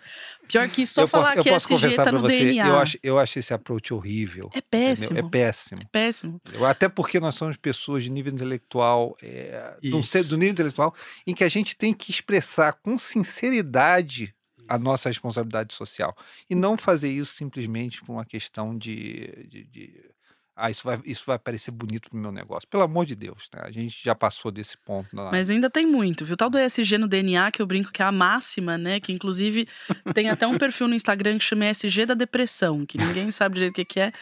[0.49, 2.67] Pior que só eu falar posso, que ESG tá no você, DNA.
[2.67, 4.51] Eu acho, eu acho esse approach horrível.
[4.55, 5.07] É péssimo.
[5.13, 5.27] Entendeu?
[5.27, 5.83] É péssimo.
[5.83, 6.41] É péssimo.
[6.67, 10.95] Até porque nós somos pessoas de nível intelectual intelectual, é, do, do nível intelectual,
[11.27, 14.35] em que a gente tem que expressar com sinceridade
[14.69, 16.17] a nossa responsabilidade social.
[16.49, 19.47] E não fazer isso simplesmente por uma questão de.
[19.49, 20.15] de, de
[20.57, 22.69] ah, isso vai, isso vai parecer bonito pro meu negócio.
[22.69, 23.63] Pelo amor de Deus, né?
[23.65, 25.09] A gente já passou desse ponto.
[25.13, 26.37] Mas ainda tem muito, viu?
[26.37, 29.01] Tal do ESG no DNA, que eu brinco que é a máxima, né?
[29.01, 29.67] Que inclusive
[30.15, 33.81] tem até um perfil no Instagram que chama ESG da depressão, que ninguém sabe direito
[33.81, 34.13] o que é.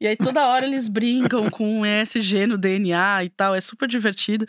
[0.00, 3.88] E aí toda hora eles brincam com um ESG no DNA e tal, é super
[3.88, 4.46] divertido.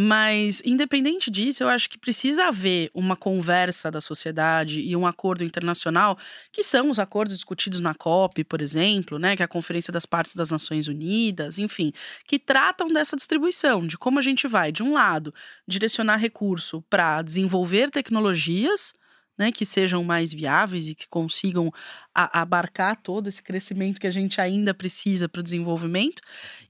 [0.00, 5.42] Mas, independente disso, eu acho que precisa haver uma conversa da sociedade e um acordo
[5.42, 6.16] internacional,
[6.52, 10.06] que são os acordos discutidos na COP, por exemplo, né, que é a Conferência das
[10.06, 11.92] Partes das Nações Unidas, enfim,
[12.26, 15.34] que tratam dessa distribuição, de como a gente vai, de um lado,
[15.66, 18.94] direcionar recurso para desenvolver tecnologias
[19.38, 21.72] né, que sejam mais viáveis e que consigam
[22.14, 26.20] a, abarcar todo esse crescimento que a gente ainda precisa para o desenvolvimento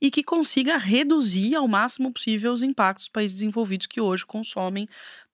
[0.01, 4.87] e que consiga reduzir ao máximo possível os impactos dos países desenvolvidos que hoje consomem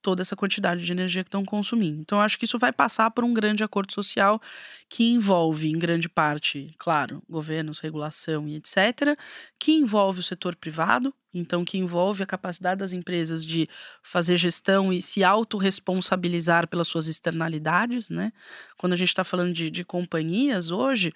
[0.04, 1.98] toda essa quantidade de energia que estão consumindo.
[1.98, 4.38] Então, acho que isso vai passar por um grande acordo social
[4.86, 9.18] que envolve, em grande parte, claro, governos, regulação e etc.,
[9.58, 13.66] que envolve o setor privado, então que envolve a capacidade das empresas de
[14.02, 18.30] fazer gestão e se autorresponsabilizar pelas suas externalidades, né?
[18.76, 21.14] Quando a gente está falando de, de companhias hoje,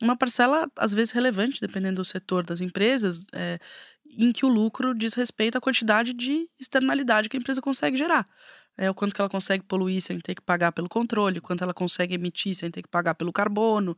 [0.00, 3.58] uma parcela, às vezes, relevante, dependendo do setor das empresas, é,
[4.16, 8.28] em que o lucro diz respeito à quantidade de externalidade que a empresa consegue gerar.
[8.76, 11.64] É, o quanto que ela consegue poluir sem ter que pagar pelo controle, o quanto
[11.64, 13.96] ela consegue emitir sem ter que pagar pelo carbono.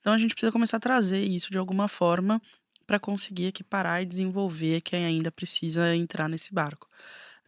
[0.00, 2.40] Então a gente precisa começar a trazer isso de alguma forma
[2.86, 6.88] para conseguir equiparar e desenvolver quem ainda precisa entrar nesse barco.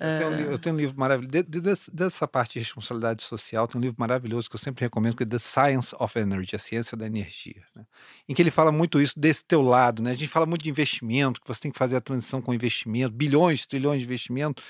[0.05, 1.33] Eu tenho, um, eu tenho um livro maravilhoso.
[1.33, 1.61] De, de,
[1.93, 5.27] dessa parte de responsabilidade social, tem um livro maravilhoso que eu sempre recomendo, que é
[5.27, 7.63] The Science of Energy, a ciência da energia.
[7.75, 7.85] Né?
[8.29, 10.03] Em que ele fala muito isso desse teu lado.
[10.03, 10.11] Né?
[10.11, 13.15] A gente fala muito de investimento, que você tem que fazer a transição com investimento,
[13.15, 14.63] bilhões, trilhões de investimento.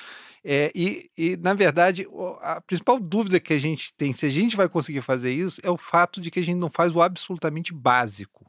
[0.44, 2.07] É, e, e, na verdade,
[2.42, 5.70] a principal dúvida que a gente tem, se a gente vai conseguir fazer isso, é
[5.70, 8.44] o fato de que a gente não faz o absolutamente básico.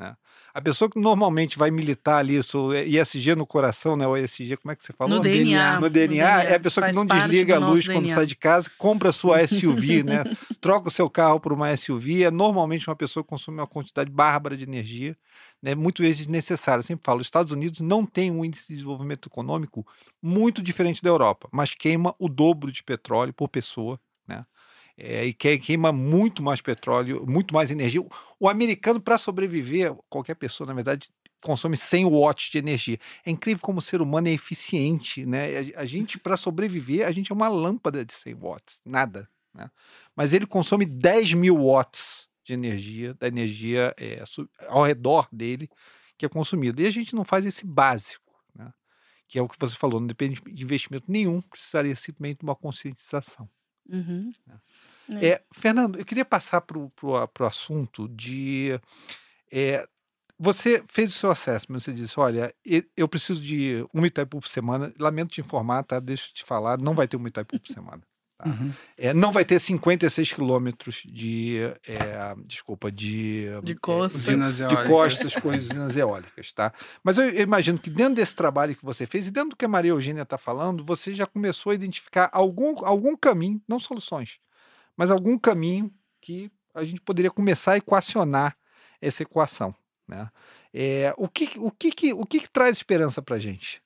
[0.00, 0.16] Né?
[0.54, 4.06] A pessoa que normalmente vai militar ali, o ISG no coração, né?
[4.06, 5.16] O ESG, como é que você falou?
[5.16, 5.78] No DNA.
[5.78, 8.34] No DNA, no DNA é a pessoa que não desliga a luz quando sai de
[8.34, 10.24] casa, compra a sua SUV, né?
[10.58, 12.24] Troca o seu carro por uma SUV.
[12.24, 15.14] É normalmente uma pessoa que consome uma quantidade bárbara de energia,
[15.62, 15.74] né?
[15.74, 16.80] Muito vezes desnecessária.
[16.80, 19.86] Eu sempre falo, os Estados Unidos não tem um índice de desenvolvimento econômico
[20.22, 24.00] muito diferente da Europa, mas queima o dobro de petróleo por pessoa?
[25.02, 28.04] É, e que queima muito mais petróleo, muito mais energia.
[28.38, 31.08] O americano, para sobreviver, qualquer pessoa, na verdade,
[31.40, 32.98] consome 100 watts de energia.
[33.24, 35.72] É incrível como o ser humano é eficiente, né?
[35.74, 39.28] A, a gente, para sobreviver, a gente é uma lâmpada de 100 watts, nada.
[39.54, 39.70] Né?
[40.14, 44.22] Mas ele consome 10 mil watts de energia, da energia é,
[44.68, 45.68] ao redor dele,
[46.18, 46.82] que é consumida.
[46.82, 48.72] E a gente não faz esse básico, né?
[49.26, 52.54] que é o que você falou, não depende de investimento nenhum, precisaria simplesmente de uma
[52.54, 53.48] conscientização.
[53.88, 54.32] Uhum.
[54.46, 54.60] Né?
[55.16, 55.26] É.
[55.28, 58.78] É, Fernando, eu queria passar para o assunto de.
[59.50, 59.86] É,
[60.38, 62.54] você fez o seu assessment, você disse: olha,
[62.96, 64.92] eu preciso de um Itaipu por semana.
[64.98, 66.00] Lamento te informar, tá?
[66.00, 68.02] Deixa eu te falar, não vai ter um Itaipu por semana.
[68.40, 68.48] Tá?
[68.48, 68.72] Uhum.
[68.96, 71.58] É, não vai ter 56 quilômetros de.
[71.86, 73.48] É, desculpa, de.
[73.62, 74.24] De costas.
[74.24, 76.72] de costas com usinas eólicas, tá?
[77.04, 79.64] Mas eu, eu, imagino que dentro desse trabalho que você fez e dentro do que
[79.64, 84.38] a Maria Eugênia está falando, você já começou a identificar algum, algum caminho, não soluções,
[85.00, 88.54] mas algum caminho que a gente poderia começar a equacionar
[89.00, 89.74] essa equação.
[90.06, 90.30] Né?
[90.74, 93.82] É, o que, o que, que, o que, que traz esperança para a gente?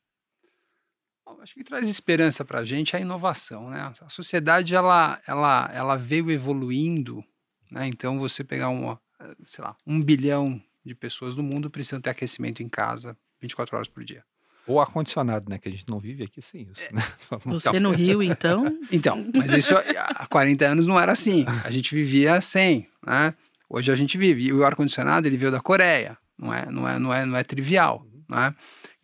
[1.41, 3.71] Acho que traz esperança para a gente a inovação.
[3.71, 3.93] Né?
[4.01, 7.25] A sociedade ela, ela, ela veio evoluindo.
[7.71, 7.87] Né?
[7.87, 9.01] Então, você pegar uma,
[9.47, 13.89] sei lá, um bilhão de pessoas no mundo precisam ter aquecimento em casa 24 horas
[13.89, 14.25] por dia.
[14.67, 15.59] Ou ar-condicionado, né?
[15.59, 16.83] Que a gente não vive aqui sem isso.
[16.83, 16.93] É.
[16.93, 17.03] Né?
[17.45, 18.65] Você no Rio, então?
[18.91, 21.45] Então, mas isso há 40 anos não era assim.
[21.65, 23.35] A gente vivia sem, né?
[23.69, 24.45] Hoje a gente vive.
[24.45, 26.17] E o ar-condicionado, ele veio da Coreia.
[26.39, 28.55] Não é, não é, não é, não é trivial, né?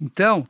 [0.01, 0.47] Então,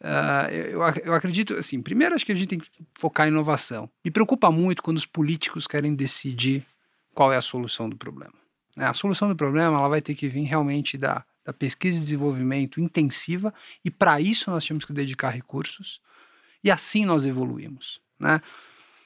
[0.00, 3.88] uh, eu, eu acredito, assim, primeiro acho que a gente tem que focar em inovação.
[4.04, 6.66] Me preocupa muito quando os políticos querem decidir
[7.14, 8.34] qual é a solução do problema.
[8.76, 8.86] Né?
[8.86, 12.80] A solução do problema, ela vai ter que vir realmente da da pesquisa e desenvolvimento
[12.80, 13.52] intensiva,
[13.84, 16.00] e para isso nós tínhamos que dedicar recursos,
[16.62, 18.00] e assim nós evoluímos.
[18.18, 18.40] Né?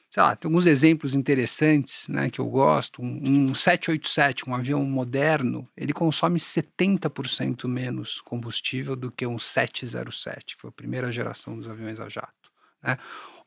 [0.09, 3.01] Sei lá, tem alguns exemplos interessantes né, que eu gosto.
[3.01, 10.55] Um, um 787, um avião moderno, ele consome 70% menos combustível do que um 707,
[10.55, 12.51] que foi a primeira geração dos aviões a jato.
[12.81, 12.97] Né?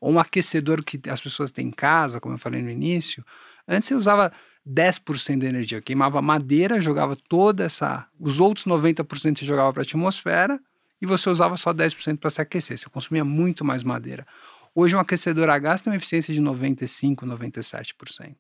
[0.01, 3.25] Ou um aquecedor que as pessoas têm em casa, como eu falei no início,
[3.67, 4.33] antes você usava
[4.69, 5.81] 10% da energia.
[5.81, 8.07] Queimava madeira, jogava toda essa.
[8.19, 10.61] Os outros 90% você jogava para a atmosfera
[11.01, 12.79] e você usava só 10% para se aquecer.
[12.79, 14.27] Você consumia muito mais madeira.
[14.75, 18.37] Hoje, um aquecedor a gás tem uma eficiência de 95%, 97%.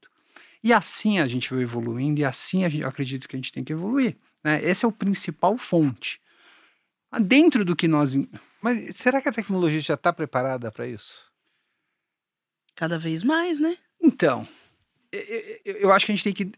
[0.62, 3.72] E assim a gente vai evoluindo e assim eu acredito que a gente tem que
[3.72, 4.16] evoluir.
[4.44, 4.62] Né?
[4.62, 6.20] Esse é o principal fonte.
[7.20, 8.14] Dentro do que nós.
[8.62, 11.14] Mas será que a tecnologia já está preparada para isso?
[12.74, 13.76] Cada vez mais, né?
[14.00, 14.48] Então,
[15.64, 16.52] eu acho que a gente tem que.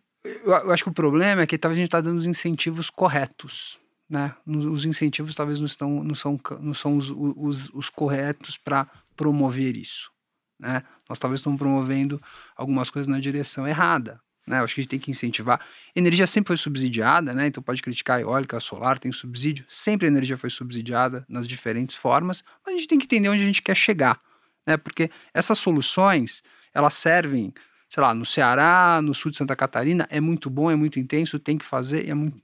[0.45, 3.79] Eu acho que o problema é que talvez a gente está dando os incentivos corretos.
[4.09, 4.35] Né?
[4.47, 8.87] Os incentivos talvez não, estão, não são, não são os, os, os corretos para
[9.17, 10.11] promover isso.
[10.59, 10.83] Né?
[11.09, 12.23] Nós talvez estamos promovendo
[12.57, 14.21] algumas coisas na direção errada.
[14.47, 14.59] Né?
[14.59, 15.61] Eu acho que a gente tem que incentivar.
[15.95, 17.47] Energia sempre foi subsidiada, né?
[17.47, 19.64] então pode criticar a eólica, a solar, tem subsídio.
[19.69, 23.43] Sempre a energia foi subsidiada nas diferentes formas, mas a gente tem que entender onde
[23.43, 24.21] a gente quer chegar.
[24.67, 24.77] Né?
[24.77, 27.53] Porque essas soluções, elas servem
[27.94, 31.38] sei lá, no Ceará, no sul de Santa Catarina, é muito bom, é muito intenso,
[31.38, 32.37] tem que fazer, é muito,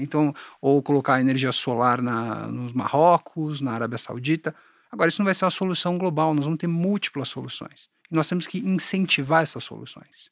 [0.00, 4.54] então, ou colocar energia solar na, nos Marrocos, na Arábia Saudita.
[4.90, 7.90] Agora, isso não vai ser uma solução global, nós vamos ter múltiplas soluções.
[8.10, 10.30] E nós temos que incentivar essas soluções.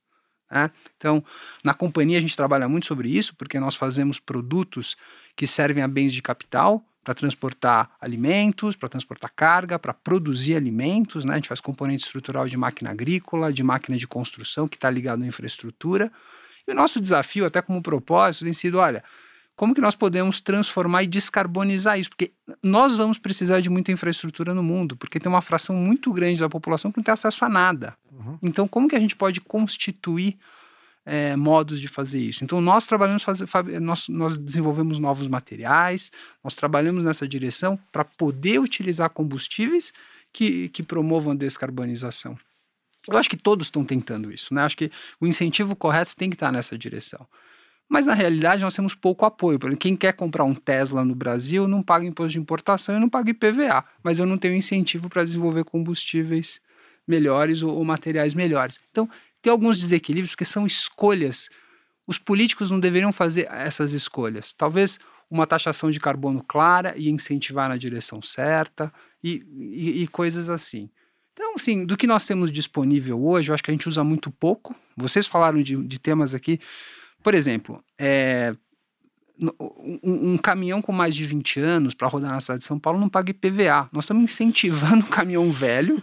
[0.50, 0.70] Né?
[0.96, 1.22] Então,
[1.62, 4.96] na companhia a gente trabalha muito sobre isso, porque nós fazemos produtos
[5.37, 11.24] que servem a bens de capital, para transportar alimentos, para transportar carga, para produzir alimentos.
[11.24, 11.34] Né?
[11.34, 15.22] A gente faz componente estrutural de máquina agrícola, de máquina de construção que está ligado
[15.22, 16.12] à infraestrutura.
[16.66, 19.02] E o nosso desafio, até como propósito, tem sido: olha,
[19.56, 22.10] como que nós podemos transformar e descarbonizar isso?
[22.10, 26.40] Porque nós vamos precisar de muita infraestrutura no mundo, porque tem uma fração muito grande
[26.40, 27.94] da população que não tem acesso a nada.
[28.10, 28.38] Uhum.
[28.42, 30.38] Então, como que a gente pode constituir
[31.04, 32.44] é, modos de fazer isso.
[32.44, 33.24] Então, nós trabalhamos,
[33.80, 36.10] nós, nós desenvolvemos novos materiais,
[36.42, 39.92] nós trabalhamos nessa direção para poder utilizar combustíveis
[40.32, 42.36] que, que promovam a descarbonização.
[43.08, 44.62] Eu acho que todos estão tentando isso, né?
[44.62, 47.26] Acho que o incentivo correto tem que estar nessa direção.
[47.88, 49.58] Mas na realidade nós temos pouco apoio.
[49.76, 53.30] Quem quer comprar um Tesla no Brasil não paga imposto de importação e não paga
[53.30, 53.84] IPVA.
[54.02, 56.60] Mas eu não tenho incentivo para desenvolver combustíveis
[57.06, 58.78] melhores ou, ou materiais melhores.
[58.90, 59.10] Então
[59.42, 61.50] tem alguns desequilíbrios porque são escolhas.
[62.07, 64.52] Os políticos não deveriam fazer essas escolhas.
[64.52, 70.48] Talvez uma taxação de carbono clara e incentivar na direção certa e, e, e coisas
[70.48, 70.88] assim.
[71.33, 74.31] Então, assim, do que nós temos disponível hoje, eu acho que a gente usa muito
[74.31, 74.76] pouco.
[74.96, 76.61] Vocês falaram de, de temas aqui.
[77.22, 78.55] Por exemplo, é,
[79.40, 83.00] um, um, caminhão com mais de 20 anos para rodar na cidade de São Paulo
[83.00, 83.88] não paga IPVA.
[83.90, 86.02] Nós estamos incentivando caminhão velho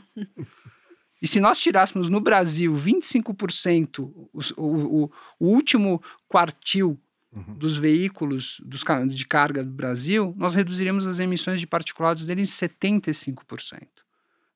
[1.21, 6.99] e se nós tirássemos no Brasil 25%, o, o, o último quartil
[7.31, 7.55] uhum.
[7.55, 12.45] dos veículos dos, de carga do Brasil, nós reduziríamos as emissões de particulados dele em
[12.45, 13.87] 75%.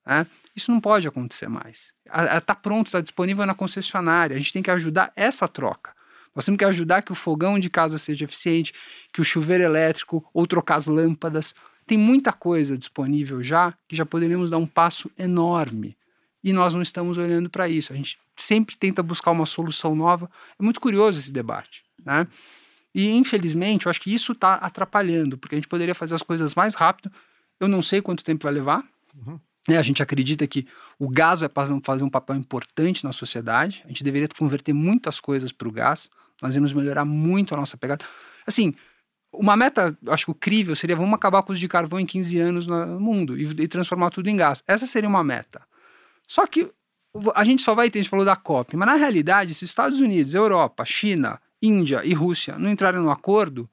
[0.06, 0.26] Né?
[0.56, 1.94] Isso não pode acontecer mais.
[2.06, 4.34] Está pronto, está disponível na concessionária.
[4.34, 5.92] A gente tem que ajudar essa troca.
[6.34, 8.72] Nós temos que ajudar que o fogão de casa seja eficiente,
[9.12, 11.54] que o chuveiro elétrico ou trocar as lâmpadas.
[11.86, 15.96] Tem muita coisa disponível já que já poderíamos dar um passo enorme
[16.44, 17.90] e nós não estamos olhando para isso.
[17.90, 20.30] A gente sempre tenta buscar uma solução nova.
[20.60, 22.26] É muito curioso esse debate, né?
[22.94, 26.54] E infelizmente, eu acho que isso está atrapalhando, porque a gente poderia fazer as coisas
[26.54, 27.10] mais rápido.
[27.58, 28.84] Eu não sei quanto tempo vai levar.
[29.16, 29.40] Uhum.
[29.66, 30.66] É, a gente acredita que
[30.98, 31.48] o gás vai
[31.82, 33.82] fazer um papel importante na sociedade.
[33.86, 36.10] A gente deveria converter muitas coisas para o gás.
[36.42, 38.04] Nós vamos melhorar muito a nossa pegada.
[38.46, 38.74] Assim,
[39.32, 42.66] uma meta, acho que crível seria vamos acabar com os de carvão em 15 anos
[42.66, 44.62] no mundo e, e transformar tudo em gás.
[44.68, 45.62] Essa seria uma meta.
[46.26, 46.70] Só que
[47.34, 49.70] a gente só vai ter, a gente falou da COP, mas na realidade, se os
[49.70, 53.68] Estados Unidos, Europa, China, Índia e Rússia não entrarem no acordo,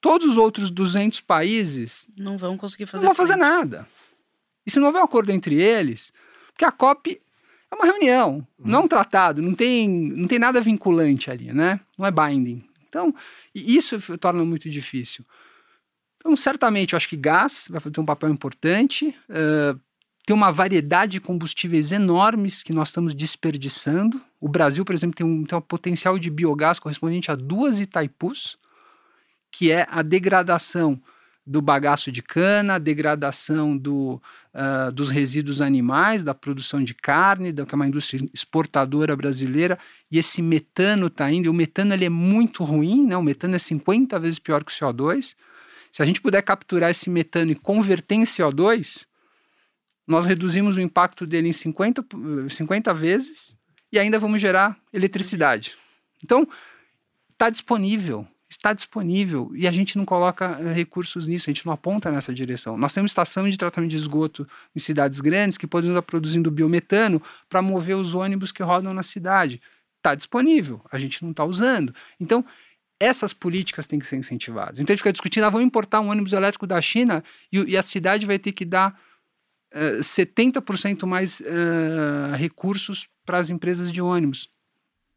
[0.00, 3.86] todos os outros 200 países não vão conseguir fazer não vão fazer nada.
[4.66, 6.12] E se não houver um acordo entre eles,
[6.48, 7.20] porque a COP
[7.70, 8.70] é uma reunião, uhum.
[8.70, 11.80] não é um tratado, não tem, não tem nada vinculante ali, né?
[11.96, 12.64] Não é binding.
[12.88, 13.14] Então,
[13.54, 15.24] isso torna muito difícil.
[16.18, 19.16] Então, certamente, eu acho que gás vai ter um papel importante.
[19.28, 19.80] Uh,
[20.24, 24.20] tem uma variedade de combustíveis enormes que nós estamos desperdiçando.
[24.40, 28.56] O Brasil, por exemplo, tem um, tem um potencial de biogás correspondente a duas Itaipus,
[29.50, 31.00] que é a degradação
[31.44, 34.22] do bagaço de cana, a degradação do,
[34.54, 39.76] uh, dos resíduos animais, da produção de carne, da, que é uma indústria exportadora brasileira,
[40.08, 43.16] e esse metano está indo, e o metano ele é muito ruim, né?
[43.16, 45.34] o metano é 50 vezes pior que o CO2.
[45.90, 49.06] Se a gente puder capturar esse metano e converter em CO2,
[50.12, 52.04] nós reduzimos o impacto dele em 50,
[52.48, 53.56] 50 vezes
[53.90, 55.74] e ainda vamos gerar eletricidade.
[56.22, 56.46] Então,
[57.32, 61.72] está disponível, está disponível e a gente não coloca eh, recursos nisso, a gente não
[61.72, 62.76] aponta nessa direção.
[62.76, 64.46] Nós temos estação de tratamento de esgoto
[64.76, 69.02] em cidades grandes que podem estar produzindo biometano para mover os ônibus que rodam na
[69.02, 69.62] cidade.
[69.96, 71.94] Está disponível, a gente não está usando.
[72.20, 72.44] Então,
[73.00, 74.78] essas políticas têm que ser incentivadas.
[74.78, 77.76] Então, a gente fica discutindo, ah, vamos importar um ônibus elétrico da China e, e
[77.76, 78.96] a cidade vai ter que dar
[80.00, 84.48] 70% mais uh, recursos para as empresas de ônibus.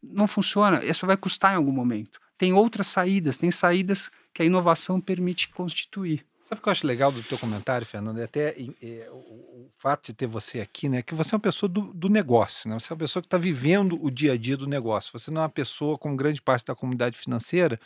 [0.02, 2.20] Não funciona, isso vai custar em algum momento.
[2.38, 6.24] Tem outras saídas, tem saídas que a inovação permite constituir.
[6.48, 8.20] Sabe o que eu acho legal do teu comentário, Fernando?
[8.20, 11.02] É até é, o, o, fato de ter você aqui, né?
[11.02, 12.78] Que você é uma pessoa do, do negócio, né?
[12.78, 15.10] Você é uma pessoa que está vivendo o dia a dia do negócio.
[15.12, 17.80] Você não é uma pessoa, como grande parte da comunidade financeira,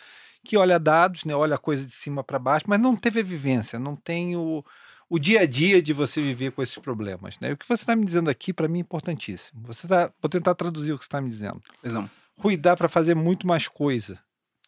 [0.44, 1.34] que olha dados, né?
[1.34, 4.62] Olha a coisa de cima para baixo, mas não teve a vivência, não tem o,
[5.10, 7.38] o dia a dia de você viver com esses problemas.
[7.40, 7.52] Né?
[7.52, 9.60] O que você está me dizendo aqui, para mim, é importantíssimo.
[9.66, 11.60] Você tá, vou tentar traduzir o que você está me dizendo.
[12.38, 14.20] Rui dá para fazer muito mais coisa,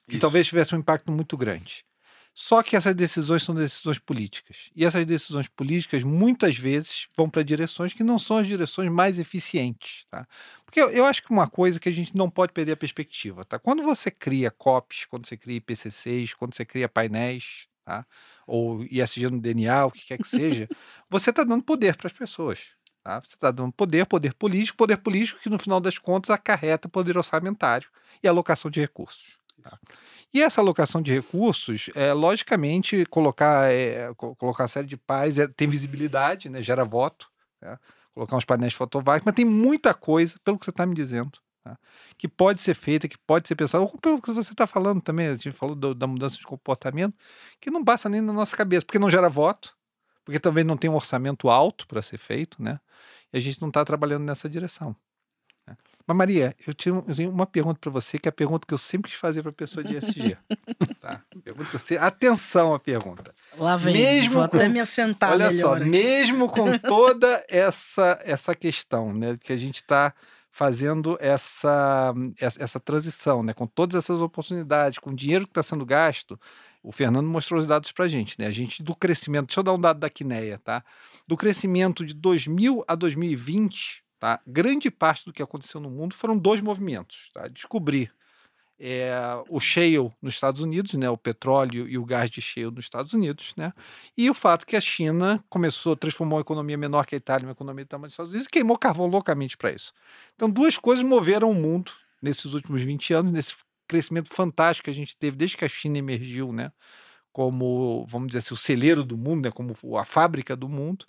[0.09, 0.21] que Isso.
[0.21, 1.85] talvez tivesse um impacto muito grande.
[2.35, 4.71] Só que essas decisões são decisões políticas.
[4.75, 9.19] E essas decisões políticas, muitas vezes, vão para direções que não são as direções mais
[9.19, 10.07] eficientes.
[10.11, 10.27] Tá?
[10.65, 13.45] Porque eu, eu, acho que uma coisa que a gente não pode perder a perspectiva,
[13.45, 13.59] tá?
[13.59, 18.07] Quando você cria COPs, quando você cria IPCCs, quando você cria painéis, tá?
[18.47, 20.69] Ou ISG no DNA, o que quer que seja,
[21.09, 22.61] você está dando poder para as pessoas.
[23.03, 23.21] Tá?
[23.21, 27.17] Você está dando poder, poder político, poder político que no final das contas acarreta poder
[27.17, 27.89] orçamentário
[28.23, 29.37] e alocação de recursos.
[29.63, 29.79] Tá?
[30.33, 35.47] E essa alocação de recursos, é, logicamente, colocar, é, colocar a série de pais é,
[35.47, 37.31] tem visibilidade, né, gera voto,
[37.61, 37.79] né,
[38.15, 41.79] colocar uns painéis fotovoltaicos, mas tem muita coisa, pelo que você está me dizendo, tá,
[42.19, 45.29] que pode ser feita, que pode ser pensada, ou pelo que você está falando também,
[45.29, 47.15] a gente falou do, da mudança de comportamento,
[47.61, 49.77] que não passa nem na nossa cabeça, porque não gera voto,
[50.25, 52.81] porque também não tem um orçamento alto para ser feito, né?
[53.33, 54.95] E a gente não está trabalhando nessa direção.
[56.07, 56.95] Mas, Maria, eu tinha
[57.31, 59.55] uma pergunta para você, que é a pergunta que eu sempre quis fazer para a
[59.55, 60.37] pessoa de ESG.
[61.01, 61.23] tá?
[61.45, 61.97] Pergunta que você...
[61.97, 63.33] Atenção à pergunta.
[63.57, 64.57] Lá vem, mesmo vou com...
[64.57, 69.77] até me assentar Olha só, mesmo com toda essa, essa questão, né, que a gente
[69.77, 70.13] está
[70.53, 75.85] fazendo essa, essa transição, né, com todas essas oportunidades, com o dinheiro que está sendo
[75.85, 76.39] gasto,
[76.83, 78.47] o Fernando mostrou os dados para a gente, né?
[78.47, 80.85] A gente do crescimento, deixa eu dar um dado da Quineia, tá?
[81.27, 84.41] Do crescimento de 2000 a 2020, Tá?
[84.47, 87.29] Grande parte do que aconteceu no mundo foram dois movimentos.
[87.35, 87.49] Tá?
[87.49, 88.13] Descobrir
[88.85, 89.15] é,
[89.49, 93.13] o shale nos Estados Unidos, né, o petróleo e o gás de shale nos Estados
[93.13, 93.73] Unidos, né,
[94.19, 97.53] e o fato que a China começou, transformou uma economia menor que a Itália, uma
[97.53, 99.93] economia do tamanho dos Estados Unidos, e queimou carvão loucamente para isso.
[100.35, 103.55] Então, duas coisas moveram o mundo nesses últimos 20 anos, nesse
[103.87, 106.73] crescimento fantástico que a gente teve desde que a China emergiu, né,
[107.33, 111.07] como, vamos dizer assim, o celeiro do mundo, né, como a fábrica do mundo.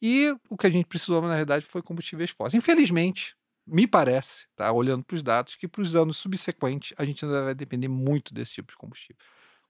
[0.00, 2.54] E o que a gente precisou, na verdade, foi combustíveis fósseis.
[2.54, 3.36] Infelizmente,
[3.70, 7.44] me parece, tá, olhando para os dados, que para os anos subsequentes a gente ainda
[7.44, 9.16] vai depender muito desse tipo de combustível.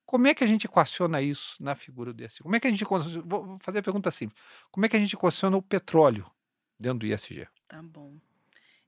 [0.07, 2.43] Como é que a gente equaciona isso na figura do ISG?
[2.43, 4.41] Como é que a gente vou fazer a pergunta simples.
[4.71, 6.29] Como é que a gente equaciona o petróleo
[6.79, 7.47] dentro do ISG?
[7.69, 8.17] Tá bom.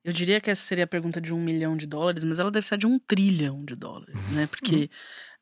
[0.04, 2.66] Eu diria que essa seria a pergunta de um milhão de dólares, mas ela deve
[2.66, 4.46] ser de um trilhão de dólares, né?
[4.50, 4.90] Porque.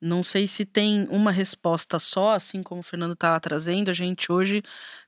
[0.01, 3.91] Não sei se tem uma resposta só, assim como o Fernando estava trazendo.
[3.91, 4.63] A gente hoje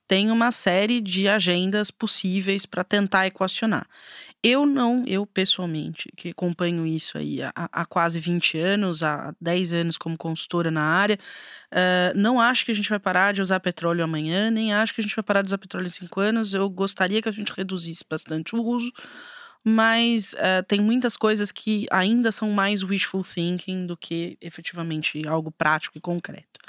[0.07, 3.87] tem uma série de agendas possíveis para tentar equacionar.
[4.43, 9.73] Eu não, eu pessoalmente, que acompanho isso aí há, há, quase 20 anos, há 10
[9.73, 11.19] anos como consultora na área,
[11.73, 15.01] uh, não acho que a gente vai parar de usar petróleo amanhã, nem acho que
[15.01, 16.53] a gente vai parar de usar petróleo em 5 anos.
[16.53, 18.93] Eu gostaria que a gente reduzisse bastante o uso
[19.65, 25.51] mas uh, tem muitas coisas que ainda são mais wishful thinking do que efetivamente algo
[25.53, 26.61] prático e concreto.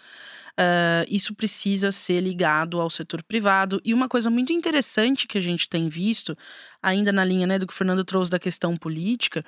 [0.54, 3.82] Uh, isso precisa ser ligado ao setor privado.
[3.84, 6.38] E uma coisa muito interessante que a gente tem visto,
[6.82, 9.44] ainda na linha né, do que o Fernando trouxe da questão política,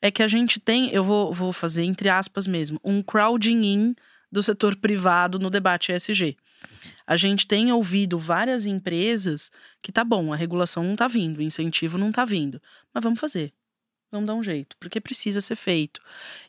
[0.00, 3.94] é que a gente tem, eu vou, vou fazer entre aspas mesmo, um crowding in
[4.30, 6.36] do setor privado no debate ESG.
[7.06, 9.50] A gente tem ouvido várias empresas
[9.82, 12.60] que tá bom, a regulação não tá vindo, o incentivo não tá vindo,
[12.92, 13.52] mas vamos fazer.
[14.14, 16.00] Vamos dar um jeito, porque precisa ser feito.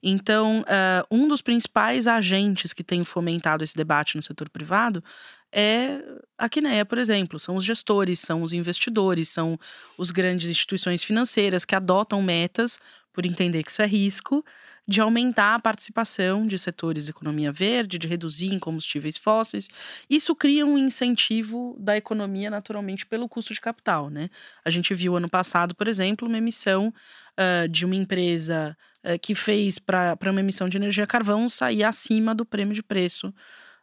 [0.03, 5.03] Então, uh, um dos principais agentes que tem fomentado esse debate no setor privado
[5.51, 5.99] é
[6.37, 7.39] a Quineia, por exemplo.
[7.39, 9.57] São os gestores, são os investidores, são
[9.97, 12.77] os grandes instituições financeiras que adotam metas
[13.11, 14.45] por entender que isso é risco,
[14.87, 19.67] de aumentar a participação de setores de economia verde, de reduzir em combustíveis fósseis.
[20.09, 24.29] Isso cria um incentivo da economia naturalmente pelo custo de capital, né?
[24.63, 26.93] A gente viu ano passado, por exemplo, uma emissão
[27.39, 32.35] uh, de uma empresa uh, que fez para uma emissão de energia carvão sair acima
[32.35, 33.33] do prêmio de preço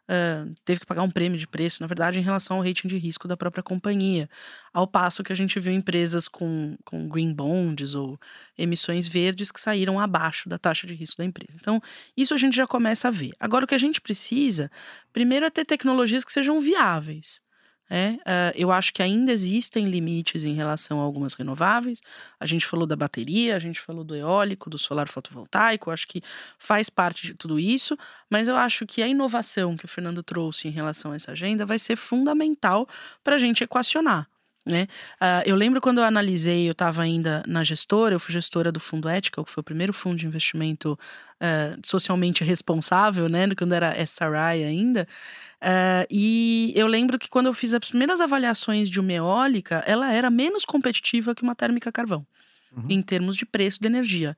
[0.09, 2.97] uh, teve que pagar um prêmio de preço, na verdade, em relação ao rating de
[2.97, 4.29] risco da própria companhia.
[4.73, 8.17] Ao passo que a gente viu empresas com, com green bonds ou
[8.57, 11.53] emissões verdes que saíram abaixo da taxa de risco da empresa.
[11.55, 11.81] Então,
[12.15, 13.31] isso a gente já começa a ver.
[13.39, 14.71] Agora, o que a gente precisa,
[15.11, 17.42] primeiro, é ter tecnologias que sejam viáveis.
[17.89, 18.19] É, uh,
[18.55, 22.01] eu acho que ainda existem limites em relação a algumas renováveis.
[22.39, 26.21] A gente falou da bateria, a gente falou do eólico, do solar fotovoltaico, acho que
[26.57, 27.97] faz parte de tudo isso,
[28.29, 31.65] mas eu acho que a inovação que o Fernando trouxe em relação a essa agenda
[31.65, 32.87] vai ser fundamental
[33.23, 34.27] para a gente equacionar.
[34.65, 34.87] Né?
[35.21, 38.79] Uh, eu lembro quando eu analisei, eu estava ainda na gestora, eu fui gestora do
[38.79, 40.97] Fundo Ética, que foi o primeiro fundo de investimento
[41.35, 43.45] uh, socialmente responsável, né?
[43.57, 45.05] Quando era SRI ainda.
[45.61, 50.13] Uh, e eu lembro que quando eu fiz as primeiras avaliações de uma eólica, ela
[50.13, 52.25] era menos competitiva que uma térmica carvão,
[52.75, 52.85] uhum.
[52.89, 54.37] em termos de preço de energia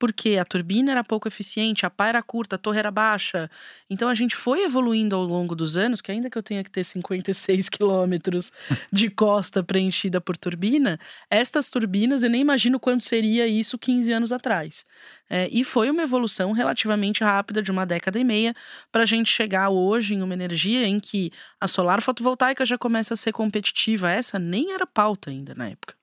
[0.00, 3.50] porque a turbina era pouco eficiente, a pá era curta, a torre era baixa.
[3.88, 6.70] Então a gente foi evoluindo ao longo dos anos, que ainda que eu tenha que
[6.70, 8.50] ter 56 quilômetros
[8.90, 10.98] de costa preenchida por turbina,
[11.28, 14.86] estas turbinas eu nem imagino quanto seria isso 15 anos atrás.
[15.28, 18.54] É, e foi uma evolução relativamente rápida de uma década e meia
[18.90, 21.30] para a gente chegar hoje em uma energia em que
[21.60, 24.10] a solar fotovoltaica já começa a ser competitiva.
[24.10, 25.99] Essa nem era pauta ainda na época.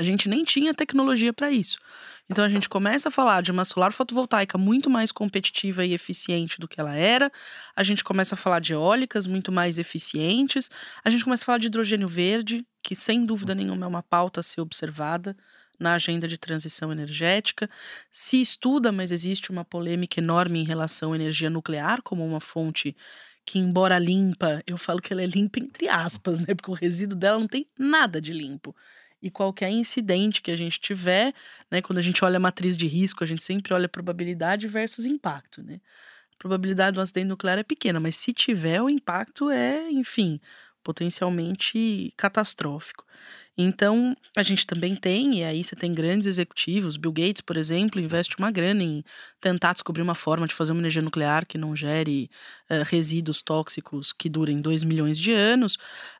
[0.00, 1.78] A gente nem tinha tecnologia para isso.
[2.26, 6.58] Então a gente começa a falar de uma solar fotovoltaica muito mais competitiva e eficiente
[6.58, 7.30] do que ela era.
[7.76, 10.70] A gente começa a falar de eólicas muito mais eficientes.
[11.04, 14.40] A gente começa a falar de hidrogênio verde, que sem dúvida nenhuma é uma pauta
[14.40, 15.36] a ser observada
[15.78, 17.68] na agenda de transição energética.
[18.10, 22.96] Se estuda, mas existe uma polêmica enorme em relação à energia nuclear como uma fonte
[23.44, 26.54] que, embora limpa, eu falo que ela é limpa entre aspas, né?
[26.54, 28.74] Porque o resíduo dela não tem nada de limpo
[29.22, 31.34] e qualquer incidente que a gente tiver,
[31.70, 35.06] né, quando a gente olha a matriz de risco, a gente sempre olha probabilidade versus
[35.06, 35.80] impacto, né?
[36.34, 40.40] A probabilidade do acidente nuclear é pequena, mas se tiver, o impacto é, enfim,
[40.82, 43.04] potencialmente catastrófico.
[43.56, 48.00] Então, a gente também tem, e aí você tem grandes executivos, Bill Gates, por exemplo,
[48.00, 49.04] investe uma grana em
[49.40, 52.30] tentar descobrir uma forma de fazer uma energia nuclear que não gere
[52.70, 55.74] uh, resíduos tóxicos que durem 2 milhões de anos.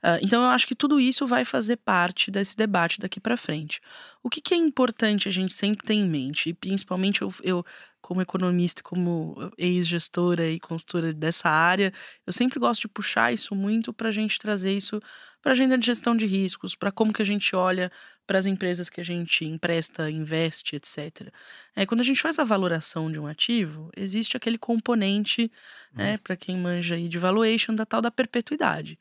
[0.04, 3.80] Uh, então, eu acho que tudo isso vai fazer parte desse debate daqui para frente.
[4.22, 7.64] O que, que, é importante a gente sempre ter em mente, e principalmente eu, eu
[8.00, 11.92] como economista, como ex-gestora e consultora dessa área,
[12.26, 15.00] eu sempre gosto de puxar isso muito para a gente trazer isso
[15.42, 17.90] para a agenda de gestão de riscos, para como que a gente olha
[18.26, 21.32] para as empresas que a gente empresta, investe, etc.
[21.74, 25.50] É, quando a gente faz a valoração de um ativo, existe aquele componente,
[25.96, 26.02] uhum.
[26.02, 28.98] é, para quem manja aí de valuation, da tal da perpetuidade.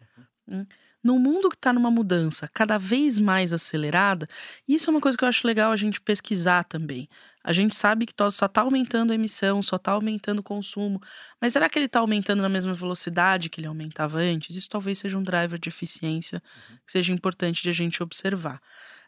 [0.47, 0.65] Uhum.
[1.03, 4.27] No mundo que está numa mudança cada vez mais acelerada,
[4.67, 7.07] isso é uma coisa que eu acho legal a gente pesquisar também.
[7.41, 11.01] A gente sabe que só está aumentando a emissão, só está aumentando o consumo,
[11.41, 14.55] mas será que ele está aumentando na mesma velocidade que ele aumentava antes?
[14.55, 16.75] Isso talvez seja um driver de eficiência uhum.
[16.85, 18.61] que seja importante de a gente observar.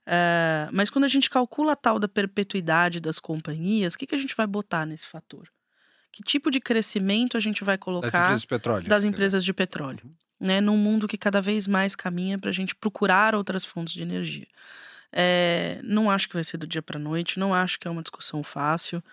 [0.07, 4.15] Uh, mas quando a gente calcula a tal da perpetuidade das companhias, o que, que
[4.15, 5.49] a gente vai botar nesse fator?
[6.11, 8.87] Que tipo de crescimento a gente vai colocar das empresas de petróleo?
[8.87, 10.01] Das empresas de petróleo.
[10.05, 13.93] Uhum né, num mundo que cada vez mais caminha para a gente procurar outras fontes
[13.93, 14.47] de energia.
[15.13, 17.91] É, não acho que vai ser do dia para a noite, não acho que é
[17.91, 19.03] uma discussão fácil,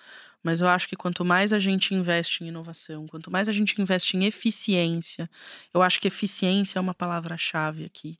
[0.42, 3.80] mas eu acho que quanto mais a gente investe em inovação, quanto mais a gente
[3.80, 5.28] investe em eficiência,
[5.74, 8.16] eu acho que eficiência é uma palavra-chave aqui.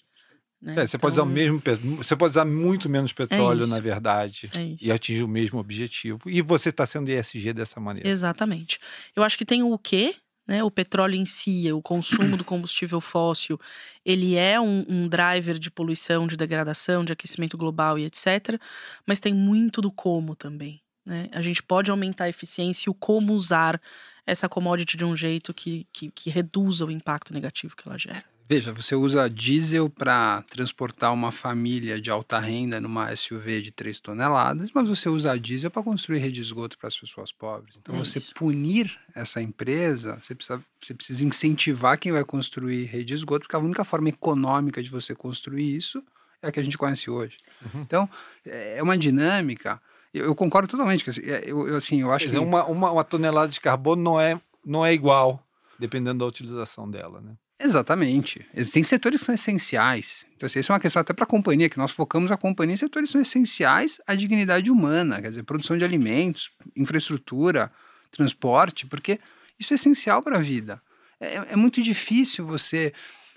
[0.60, 0.72] Né?
[0.72, 3.80] É, você então, pode usar então mesmo, você pode usar muito menos petróleo, é na
[3.80, 6.28] verdade, é e atingir o mesmo objetivo.
[6.28, 8.08] E você está sendo ESG dessa maneira.
[8.08, 8.78] Exatamente.
[9.14, 10.16] Eu acho que tem o quê,
[10.48, 10.64] né?
[10.64, 13.60] O petróleo em si, o consumo do combustível fóssil,
[14.02, 18.58] ele é um, um, driver de poluição, de degradação, de aquecimento global e etc.
[19.06, 20.80] Mas tem muito do como também.
[21.04, 21.28] Né?
[21.32, 23.78] A gente pode aumentar a eficiência e o como usar
[24.26, 28.24] essa commodity de um jeito que, que, que reduza o impacto negativo que ela gera.
[28.50, 34.00] Veja, você usa diesel para transportar uma família de alta renda numa SUV de 3
[34.00, 37.76] toneladas, mas você usa diesel para construir rede de esgoto para as pessoas pobres.
[37.78, 43.04] Então, é você punir essa empresa, você precisa, você precisa incentivar quem vai construir rede
[43.04, 46.02] de esgoto, porque a única forma econômica de você construir isso
[46.40, 47.36] é a que a gente conhece hoje.
[47.62, 47.82] Uhum.
[47.82, 48.08] Então,
[48.46, 49.78] é uma dinâmica.
[50.14, 51.04] Eu, eu concordo totalmente.
[51.04, 52.38] Que, é, eu, eu, assim, eu acho que.
[52.38, 55.46] Uma, uma, uma tonelada de carbono não é, não é igual,
[55.78, 57.36] dependendo da utilização dela, né?
[57.60, 58.46] Exatamente.
[58.72, 60.24] Tem setores que são essenciais.
[60.36, 62.74] Então, assim, isso é uma questão até para a companhia, que nós focamos a companhia
[62.74, 67.72] em setores que são essenciais à dignidade humana, quer dizer, produção de alimentos, infraestrutura,
[68.12, 69.18] transporte, porque
[69.58, 70.80] isso é essencial para a vida.
[71.20, 72.92] É, é, muito difícil você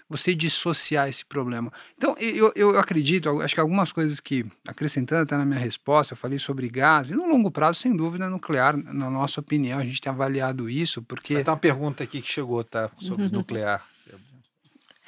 [0.07, 1.71] você dissociar esse problema.
[1.97, 6.17] Então, eu, eu acredito, acho que algumas coisas que, acrescentando até na minha resposta, eu
[6.17, 10.01] falei sobre gás, e no longo prazo, sem dúvida, nuclear, na nossa opinião, a gente
[10.01, 11.41] tem avaliado isso, porque...
[11.41, 13.87] Ter uma pergunta aqui que chegou, tá, sobre nuclear.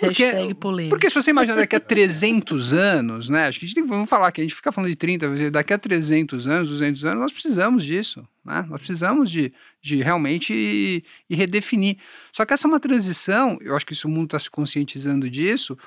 [0.07, 0.95] Porque, Hashtag polêmica.
[0.95, 3.47] Porque se você imaginar daqui a 300 anos, né?
[3.47, 5.73] Acho que a gente tem, vamos falar que a gente fica falando de 30, daqui
[5.73, 8.65] a 300 anos, 200 anos, nós precisamos disso, né?
[8.69, 11.97] Nós precisamos de, de realmente ir, ir redefinir.
[12.31, 15.29] Só que essa é uma transição, eu acho que isso, o mundo está se conscientizando
[15.29, 15.77] disso,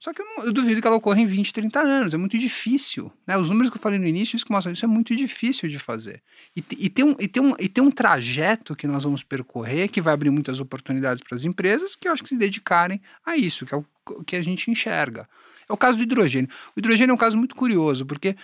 [0.00, 2.14] só que eu, não, eu, duvido que ela ocorra em 20, 30 anos.
[2.14, 3.12] É muito difícil.
[3.26, 3.36] Né?
[3.36, 5.78] Os números que eu falei no início, isso que mostram isso é muito difícil de
[5.78, 6.22] fazer.
[6.56, 9.88] E, e, tem um, e, tem um, e tem um trajeto que nós vamos percorrer
[9.88, 13.36] que vai abrir muitas oportunidades para as empresas que eu acho que se dedicarem a
[13.36, 13.84] isso, que é o
[14.24, 15.28] que a gente enxerga.
[15.68, 16.48] É o caso do hidrogênio.
[16.74, 18.34] O hidrogênio é um caso muito curioso, porque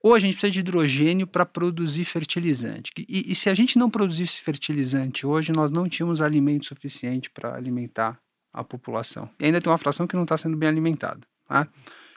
[0.00, 2.92] hoje a gente precisa de hidrogênio para produzir fertilizante.
[2.96, 7.56] E, e se a gente não produzisse fertilizante hoje, nós não tínhamos alimento suficiente para
[7.56, 8.16] alimentar
[8.54, 9.28] a população.
[9.40, 11.20] E ainda tem uma fração que não está sendo bem alimentada.
[11.48, 11.66] Tá?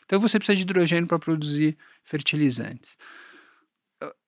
[0.05, 2.95] Então você precisa de hidrogênio para produzir fertilizantes.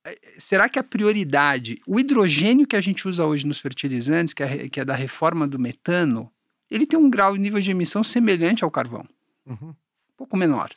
[0.04, 4.44] Eh, será que a prioridade, o hidrogênio que a gente usa hoje nos fertilizantes, que
[4.44, 6.32] é, que é da reforma do metano,
[6.70, 9.08] ele tem um grau de nível de emissão semelhante ao carvão,
[9.46, 9.70] uhum.
[9.70, 9.76] um
[10.18, 10.72] pouco menor.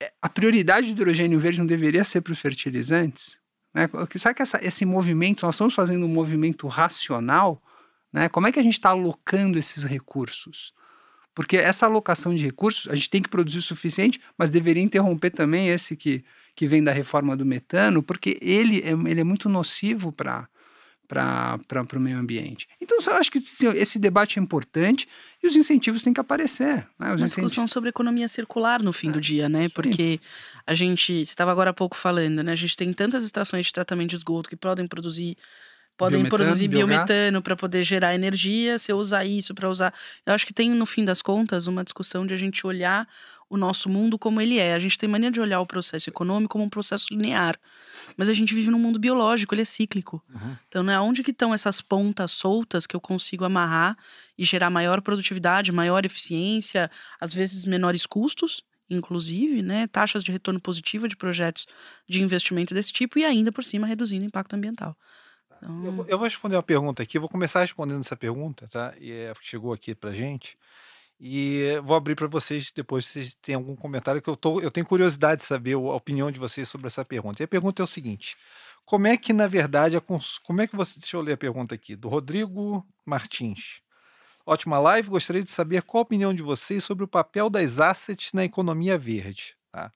[0.00, 3.36] Eh, a prioridade do hidrogênio verde não deveria ser para os fertilizantes?
[3.74, 3.88] Né?
[4.16, 7.60] Será que essa, esse movimento, nós estamos fazendo um movimento racional
[8.12, 8.28] né?
[8.28, 10.74] Como é que a gente está alocando esses recursos?
[11.34, 15.30] Porque essa alocação de recursos, a gente tem que produzir o suficiente, mas deveria interromper
[15.30, 16.22] também esse que,
[16.54, 20.48] que vem da reforma do metano, porque ele é, ele é muito nocivo para
[21.08, 22.66] para o meio ambiente.
[22.80, 25.06] Então, eu acho que sim, esse debate é importante
[25.42, 26.88] e os incentivos têm que aparecer.
[26.98, 27.12] Né?
[27.12, 29.68] Os Uma discussão sobre economia circular no fim é, do dia, né?
[29.68, 30.18] Porque
[30.66, 32.52] a gente, você estava agora há pouco falando, né?
[32.52, 35.36] A gente tem tantas extrações de tratamento de esgoto que podem produzir
[35.96, 39.94] podem biometano, produzir biometano para poder gerar energia, se eu usar isso para usar.
[40.26, 43.08] Eu acho que tem, no fim das contas, uma discussão de a gente olhar
[43.52, 44.72] o nosso mundo como ele é.
[44.72, 47.58] A gente tem mania de olhar o processo econômico como um processo linear.
[48.16, 50.24] Mas a gente vive num mundo biológico, ele é cíclico.
[50.34, 50.56] Uhum.
[50.68, 53.94] Então, né, onde que estão essas pontas soltas que eu consigo amarrar
[54.38, 56.90] e gerar maior produtividade, maior eficiência,
[57.20, 61.66] às vezes menores custos, inclusive, né, taxas de retorno positiva de projetos
[62.08, 64.96] de investimento desse tipo e ainda por cima reduzindo o impacto ambiental.
[65.62, 65.84] Então...
[65.84, 68.94] Eu, eu, vou responder uma pergunta aqui, vou começar respondendo essa pergunta, tá?
[68.98, 70.58] E é, chegou aqui pra gente.
[71.20, 74.72] E vou abrir para vocês depois se vocês têm algum comentário, que eu, tô, eu
[74.72, 77.40] tenho curiosidade de saber a opinião de vocês sobre essa pergunta.
[77.40, 78.36] E a pergunta é o seguinte:
[78.84, 80.38] como é que, na verdade, a cons...
[80.38, 80.98] como é que você.
[80.98, 83.80] Deixa eu ler a pergunta aqui, do Rodrigo Martins.
[84.44, 88.32] Ótima live, gostaria de saber qual a opinião de vocês sobre o papel das assets
[88.32, 89.56] na economia verde.
[89.70, 89.92] Tá?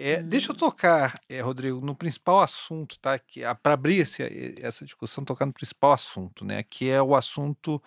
[0.00, 0.28] É, hum.
[0.28, 3.20] Deixa eu tocar, é, Rodrigo, no principal assunto, tá?
[3.62, 4.22] Para abrir esse,
[4.62, 6.62] essa discussão, tocar no principal assunto, né?
[6.62, 7.82] Que é o assunto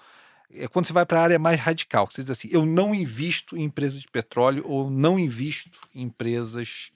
[0.54, 3.58] é quando você vai para a área mais radical, você diz assim, eu não invisto
[3.58, 6.92] em empresas de petróleo ou não invisto em empresas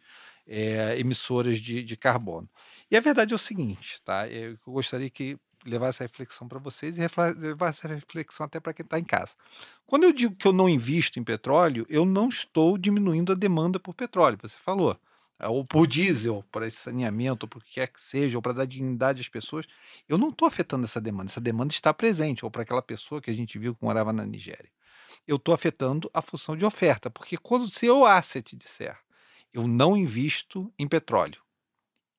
[0.47, 2.49] é, emissoras de, de, carbono.
[2.91, 4.27] E a verdade é o seguinte, tá?
[4.27, 8.83] Eu gostaria que levar essa reflexão para vocês e levar essa reflexão até para quem
[8.83, 9.33] está em casa.
[9.87, 13.79] Quando eu digo que eu não invisto em petróleo, eu não estou diminuindo a demanda
[13.79, 14.37] por petróleo.
[14.41, 14.97] Você falou, é,
[15.39, 18.65] ou por diesel, para esse saneamento, ou por que quer que seja, ou para dar
[18.65, 19.65] dignidade às pessoas,
[20.07, 21.29] eu não estou afetando essa demanda.
[21.29, 24.25] Essa demanda está presente, ou para aquela pessoa que a gente viu que morava na
[24.25, 24.69] Nigéria.
[25.27, 28.97] Eu estou afetando a função de oferta, porque quando se eu asset disser,
[29.53, 31.41] eu não invisto em petróleo,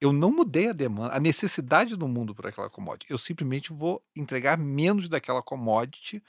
[0.00, 3.10] eu não mudei a demanda, a necessidade do mundo por aquela commodity.
[3.10, 6.22] Eu simplesmente vou entregar menos daquela commodity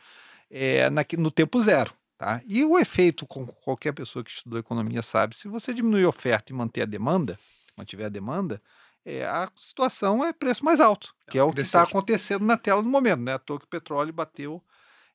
[0.49, 1.93] é, na, no tempo zero.
[2.18, 2.41] Tá?
[2.47, 6.51] E o efeito, com qualquer pessoa que estudou economia sabe, se você diminuir a oferta
[6.51, 7.38] e manter a demanda,
[7.78, 8.61] mantiver a demanda,
[9.05, 12.57] é, a situação é preço mais alto, que é, é o que está acontecendo na
[12.57, 13.22] tela no momento.
[13.22, 13.34] Né?
[13.34, 14.61] À toa que o petróleo bateu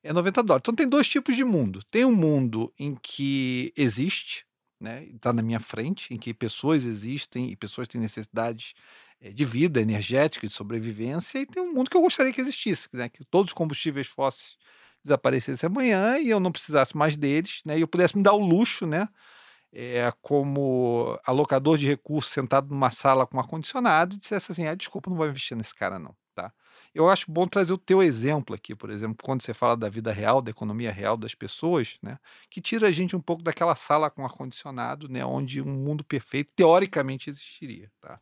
[0.01, 0.63] é 90 dólares.
[0.63, 1.83] Então tem dois tipos de mundo.
[1.91, 4.45] Tem um mundo em que existe,
[4.79, 5.03] né?
[5.03, 8.73] está na minha frente, em que pessoas existem e pessoas têm necessidades
[9.19, 12.87] é, de vida energética, de sobrevivência, e tem um mundo que eu gostaria que existisse,
[12.93, 13.09] né?
[13.09, 14.57] que todos os combustíveis fósseis
[15.03, 17.77] desaparecesse amanhã e eu não precisasse mais deles, né?
[17.77, 19.07] E eu pudesse me dar o luxo, né?
[19.71, 25.09] É, como alocador de recursos sentado numa sala com ar-condicionado e dissesse assim: ah, desculpa,
[25.09, 26.15] não vou investir nesse cara, não.
[26.35, 26.51] Tá?
[26.93, 30.11] Eu acho bom trazer o teu exemplo aqui, por exemplo, quando você fala da vida
[30.11, 32.19] real, da economia real das pessoas, né?
[32.49, 35.25] Que tira a gente um pouco daquela sala com ar-condicionado, né?
[35.25, 37.91] Onde um mundo perfeito teoricamente existiria.
[37.99, 38.19] Tá?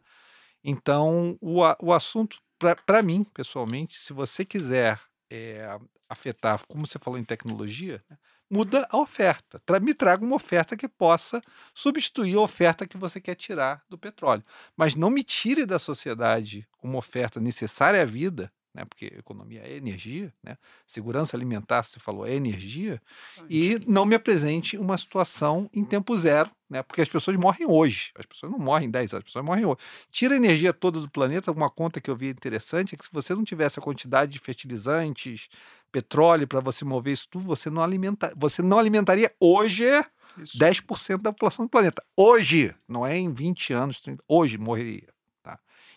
[0.63, 2.37] Então, o, o assunto,
[2.85, 4.99] para mim, pessoalmente, se você quiser
[5.31, 5.79] é,
[6.09, 8.17] afetar, como você falou em tecnologia, né,
[8.49, 9.59] muda a oferta.
[9.65, 11.41] Tra me traga uma oferta que possa
[11.73, 14.43] substituir a oferta que você quer tirar do petróleo.
[14.75, 18.85] Mas não me tire da sociedade uma oferta necessária à vida né?
[18.85, 20.57] porque economia é energia, né?
[20.85, 23.01] segurança alimentar, você falou, é energia,
[23.49, 26.81] e não me apresente uma situação em tempo zero, né?
[26.81, 29.65] porque as pessoas morrem hoje, as pessoas não morrem em 10 anos, as pessoas morrem
[29.65, 29.79] hoje.
[30.09, 33.11] Tira a energia toda do planeta, uma conta que eu vi interessante é que se
[33.11, 35.49] você não tivesse a quantidade de fertilizantes,
[35.91, 39.83] petróleo para você mover isso tudo, você não, alimenta, você não alimentaria hoje
[40.37, 40.57] isso.
[40.57, 42.01] 10% da população do planeta.
[42.15, 45.09] Hoje, não é em 20 anos, 30, hoje morreria.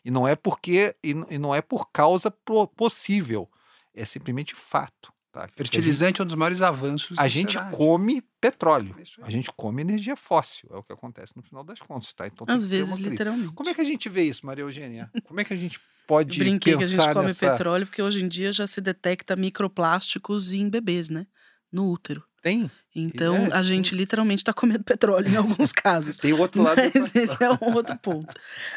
[0.05, 2.31] E não é porque e, e não é por causa
[2.77, 3.49] possível,
[3.95, 5.13] é simplesmente fato.
[5.33, 5.49] Tá?
[5.49, 7.19] Fertilizante gente, é um dos maiores avanços.
[7.19, 7.77] A gente sociedade.
[7.77, 11.81] come petróleo, é a gente come energia fóssil, é o que acontece no final das
[11.81, 12.27] contas, tá?
[12.27, 13.53] Então às vezes literalmente.
[13.53, 15.11] Como é que a gente vê isso, Maria Eugênia?
[15.25, 17.51] Como é que a gente pode Brinquei pensar que a gente come nessa...
[17.51, 21.27] petróleo porque hoje em dia já se detecta microplásticos em bebês, né?
[21.73, 22.23] No útero.
[22.45, 22.71] Tem.
[22.95, 26.19] Então, é, a gente literalmente está comendo petróleo em alguns casos.
[26.19, 26.77] Tem outro lado.
[26.77, 28.35] Mas esse é um outro ponto.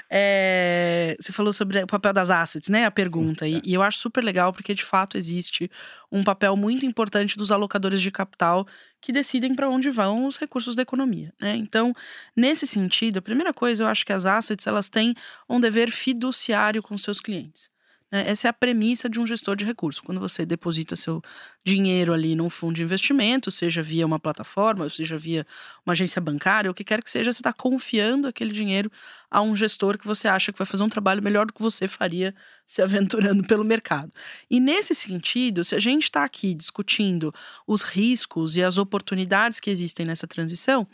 [0.09, 2.85] É, você falou sobre o papel das assets, né?
[2.85, 3.45] A pergunta.
[3.45, 3.61] Sim, é.
[3.65, 5.69] e, e, eu acho super legal, porque de fato existe
[6.09, 8.65] um papel muito importante dos alocadores de capital
[9.01, 11.33] que decidem para onde vão os recursos da economia.
[11.39, 11.57] Né?
[11.57, 11.93] Então,
[12.33, 15.13] nesse sentido, a primeira coisa, eu acho que as assets elas têm
[15.49, 17.69] um dever fiduciário com seus clientes.
[18.11, 18.29] Né?
[18.29, 20.01] Essa é a premissa de um gestor de recursos.
[20.01, 21.21] Quando você deposita seu
[21.67, 25.45] dinheiro ali num fundo de investimento, seja via uma plataforma, seja via
[25.85, 28.89] uma agência bancária, o que quer que seja, você está confiando aquele dinheiro
[29.29, 31.85] a um gestor que você acha que vai fazer um trabalho melhor do que você
[31.85, 32.33] faria
[32.65, 34.11] se aventurando pelo mercado.
[34.49, 37.33] E nesse sentido, se a gente está aqui discutindo
[37.67, 40.87] os riscos e as oportunidades que existem nessa transição,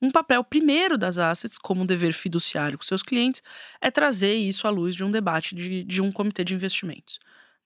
[0.00, 3.42] um papel primeiro das assets, como um dever fiduciário com seus clientes,
[3.80, 7.18] é trazer isso à luz de um debate de, de um comitê de investimentos.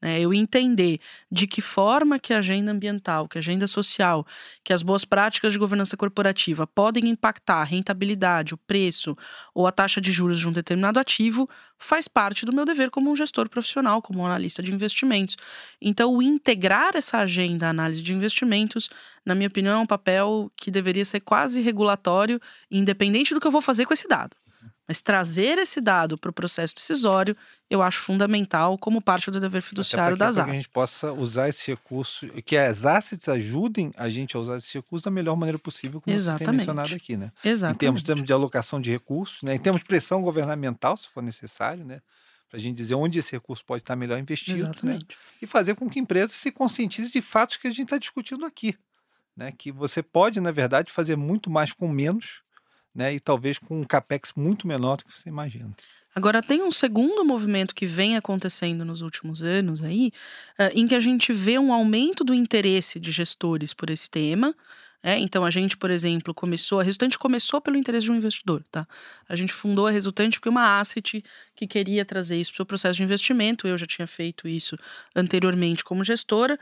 [0.03, 0.20] Né?
[0.20, 0.98] Eu entender
[1.30, 4.26] de que forma que a agenda ambiental, que a agenda social,
[4.64, 9.16] que as boas práticas de governança corporativa podem impactar a rentabilidade, o preço
[9.55, 11.48] ou a taxa de juros de um determinado ativo,
[11.78, 15.36] faz parte do meu dever como um gestor profissional, como um analista de investimentos.
[15.80, 18.90] Então, integrar essa agenda à análise de investimentos,
[19.24, 22.40] na minha opinião, é um papel que deveria ser quase regulatório,
[22.70, 24.36] independente do que eu vou fazer com esse dado.
[24.87, 27.37] Mas trazer esse dado para o processo decisório,
[27.70, 30.45] eu acho fundamental como parte do dever fiduciário das assets.
[30.45, 34.57] Que a gente possa usar esse recurso, que as assets ajudem a gente a usar
[34.57, 36.39] esse recurso da melhor maneira possível, como Exatamente.
[36.41, 37.30] você tem mencionado aqui, né?
[37.45, 37.76] Exatamente.
[37.76, 39.55] Em termos, termos de alocação de recursos, né?
[39.55, 42.03] em termos de pressão governamental, se for necessário, né?
[42.51, 44.68] Para a gente dizer onde esse recurso pode estar melhor investido, né?
[44.68, 45.07] Exatamente.
[45.09, 45.14] né?
[45.41, 48.76] E fazer com que empresas se conscientizem de fatos que a gente está discutindo aqui.
[49.35, 49.55] Né?
[49.57, 52.41] Que você pode, na verdade, fazer muito mais com menos
[52.95, 53.14] né?
[53.14, 55.74] E talvez com um capex muito menor do que você imagina.
[56.14, 60.12] Agora, tem um segundo movimento que vem acontecendo nos últimos anos aí,
[60.59, 64.55] uh, em que a gente vê um aumento do interesse de gestores por esse tema.
[65.03, 68.62] É, então, a gente, por exemplo, começou, a Resultante começou pelo interesse de um investidor,
[68.70, 68.86] tá?
[69.28, 71.24] A gente fundou a Resultante porque uma asset
[71.57, 74.76] que queria trazer isso para o seu processo de investimento, eu já tinha feito isso
[75.16, 76.59] anteriormente como gestora,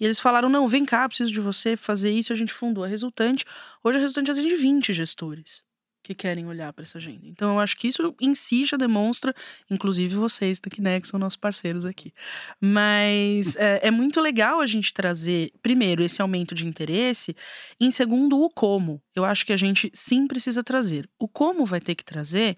[0.00, 2.32] e eles falaram: não, vem cá, preciso de você fazer isso.
[2.32, 3.44] A gente fundou a Resultante.
[3.84, 5.62] Hoje a Resultante atende 20 gestores
[6.02, 7.26] que querem olhar para essa agenda.
[7.26, 9.34] Então, eu acho que isso em si já demonstra,
[9.70, 12.12] inclusive vocês da né, que são nossos parceiros aqui.
[12.60, 17.36] Mas é, é, muito legal a gente trazer, primeiro, esse aumento de interesse,
[17.80, 19.00] em segundo, o como.
[19.14, 21.08] Eu acho que a gente sim precisa trazer.
[21.18, 22.56] O como vai ter que trazer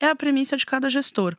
[0.00, 1.36] é a premissa de cada gestor.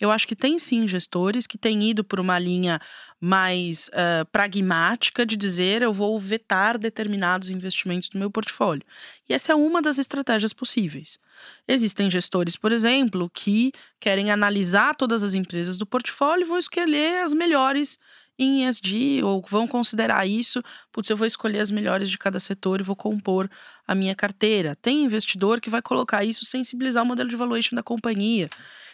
[0.00, 2.80] Eu acho que tem sim gestores que têm ido por uma linha
[3.20, 8.84] mais uh, pragmática de dizer eu vou vetar determinados investimentos do meu portfólio.
[9.28, 11.18] E essa é uma das estratégias possíveis.
[11.66, 17.22] Existem gestores, por exemplo, que querem analisar todas as empresas do portfólio e vão escolher
[17.22, 17.98] as melhores
[18.38, 20.62] em ESG ou vão considerar isso,
[20.92, 23.50] putz, eu vou escolher as melhores de cada setor e vou compor
[23.86, 24.76] a minha carteira.
[24.76, 28.48] Tem investidor que vai colocar isso sensibilizar o modelo de valuation da companhia.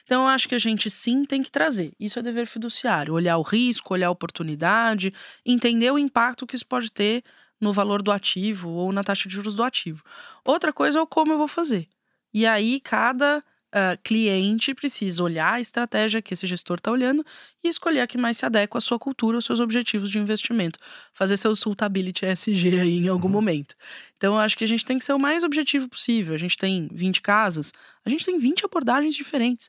[0.04, 1.92] Então, eu acho que a gente sim tem que trazer.
[1.98, 3.14] Isso é dever fiduciário.
[3.14, 5.12] Olhar o risco, olhar a oportunidade,
[5.44, 7.24] entender o impacto que isso pode ter
[7.60, 10.02] no valor do ativo ou na taxa de juros do ativo.
[10.44, 11.88] Outra coisa é o como eu vou fazer.
[12.32, 13.42] E aí, cada
[13.74, 17.24] uh, cliente precisa olhar a estratégia que esse gestor está olhando
[17.62, 20.78] e escolher a que mais se adequa à sua cultura, aos seus objetivos de investimento.
[21.12, 23.32] Fazer seu suitability ESG aí em algum uhum.
[23.32, 23.74] momento.
[24.16, 26.34] Então, eu acho que a gente tem que ser o mais objetivo possível.
[26.34, 27.72] A gente tem 20 casas,
[28.04, 29.68] a gente tem 20 abordagens diferentes.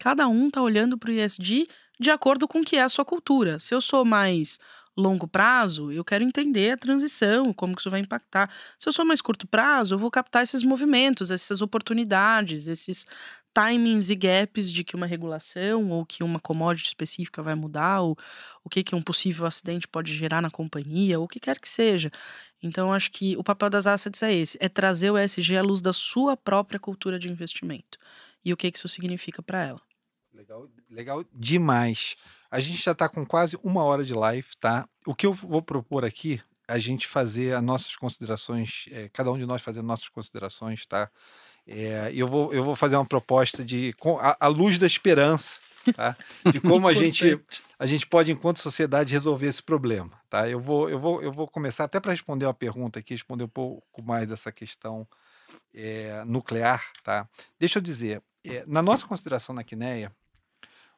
[0.00, 1.68] Cada um está olhando para o ISD
[2.00, 3.58] de acordo com o que é a sua cultura.
[3.58, 4.58] Se eu sou mais
[4.98, 8.50] longo prazo, eu quero entender a transição, como que isso vai impactar.
[8.76, 13.06] Se eu sou mais curto prazo, eu vou captar esses movimentos, essas oportunidades, esses
[13.54, 18.16] timings e gaps de que uma regulação ou que uma commodity específica vai mudar, ou
[18.64, 21.68] o que, que um possível acidente pode gerar na companhia, ou o que quer que
[21.68, 22.10] seja.
[22.62, 25.80] Então, acho que o papel das assets é esse: é trazer o ESG à luz
[25.80, 27.98] da sua própria cultura de investimento.
[28.44, 29.80] E o que, que isso significa para ela.
[30.32, 32.16] Legal, legal demais.
[32.50, 34.88] A gente já está com quase uma hora de live, tá?
[35.06, 39.38] O que eu vou propor aqui, a gente fazer as nossas considerações, é, cada um
[39.38, 41.10] de nós fazer nossas considerações, tá?
[41.66, 45.60] É, eu, vou, eu vou fazer uma proposta de a, a luz da esperança,
[45.94, 46.16] tá?
[46.50, 47.38] De como a gente,
[47.78, 50.48] a gente pode, enquanto sociedade, resolver esse problema, tá?
[50.48, 53.48] Eu vou, eu vou, eu vou começar até para responder uma pergunta aqui, responder um
[53.48, 55.06] pouco mais dessa questão
[55.74, 57.28] é, nuclear, tá?
[57.58, 58.22] Deixa eu dizer,
[58.66, 60.10] na nossa consideração na Quineia,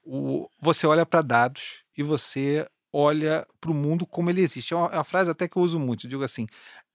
[0.04, 4.74] o, você olha para dados e você olha para o mundo como ele existe.
[4.74, 6.06] É uma, é uma, frase até que eu uso muito.
[6.06, 6.46] Eu digo assim: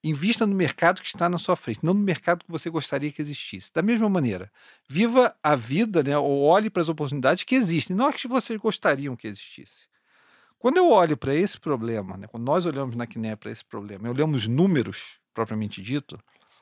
[0.04, 3.22] invista no mercado que está na sua frente, não no mercado que você gostaria que
[3.22, 3.72] existisse.
[3.74, 4.52] Da mesma maneira,
[4.88, 8.60] viva a vida, né, ou olhe para as oportunidades que existem, não as que vocês
[8.60, 9.88] gostariam que existisse.
[10.60, 14.10] Quando eu olho para esse problema, né, quando nós olhamos na Quiné para esse problema,
[14.10, 16.18] olhamos números propriamente dito,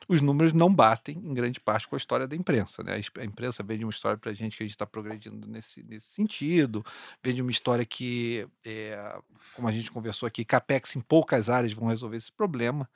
[0.08, 2.82] os números não batem, em grande parte, com a história da imprensa.
[2.82, 3.00] Né?
[3.18, 6.06] A imprensa vende uma história para a gente que a gente está progredindo nesse, nesse
[6.08, 6.84] sentido,
[7.22, 9.18] vende uma história que, é,
[9.54, 12.88] como a gente conversou aqui, CAPEX em poucas áreas vão resolver esse problema.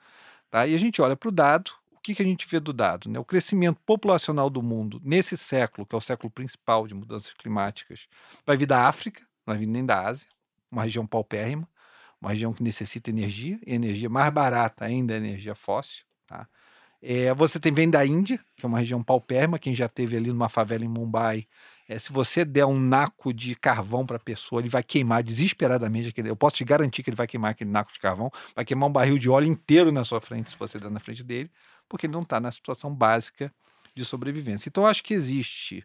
[0.49, 0.67] Tá?
[0.67, 3.09] E a gente olha para o dado, o que, que a gente vê do dado?
[3.09, 3.19] Né?
[3.19, 8.07] O crescimento populacional do mundo nesse século, que é o século principal de mudanças climáticas,
[8.45, 10.27] vai vir da África, não vai vir nem da Ásia,
[10.71, 11.67] uma região paupérrima,
[12.21, 16.05] uma região que necessita energia, e energia mais barata ainda é energia fóssil.
[16.27, 16.47] Tá?
[17.01, 19.57] É, você tem vem da Índia, que é uma região paupérrima.
[19.57, 21.47] Quem já teve ali numa favela em Mumbai
[21.87, 26.09] É, se você der um naco de carvão para a pessoa, ele vai queimar desesperadamente
[26.09, 26.29] aquele.
[26.29, 28.91] Eu posso te garantir que ele vai queimar aquele naco de carvão, vai queimar um
[28.91, 31.49] barril de óleo inteiro na sua frente, se você der na frente dele,
[31.87, 33.51] porque ele não está na situação básica
[33.95, 34.69] de sobrevivência.
[34.69, 35.83] Então, eu acho que existe.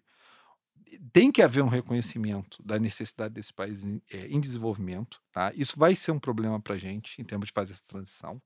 [1.13, 5.21] Tem que haver um reconhecimento da necessidade desse país em, é, em desenvolvimento.
[5.33, 5.53] Tá?
[5.57, 8.41] Isso vai ser um problema para a gente em termos de fazer essa transição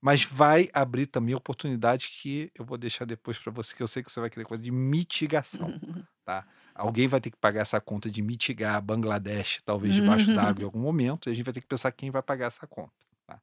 [0.00, 4.02] mas vai abrir também oportunidade que eu vou deixar depois para você, que eu sei
[4.02, 5.68] que você vai querer coisa de mitigação,
[6.24, 6.46] tá?
[6.74, 10.80] Alguém vai ter que pagar essa conta de mitigar Bangladesh, talvez debaixo d'água em algum
[10.80, 12.92] momento, e a gente vai ter que pensar quem vai pagar essa conta,
[13.26, 13.40] tá?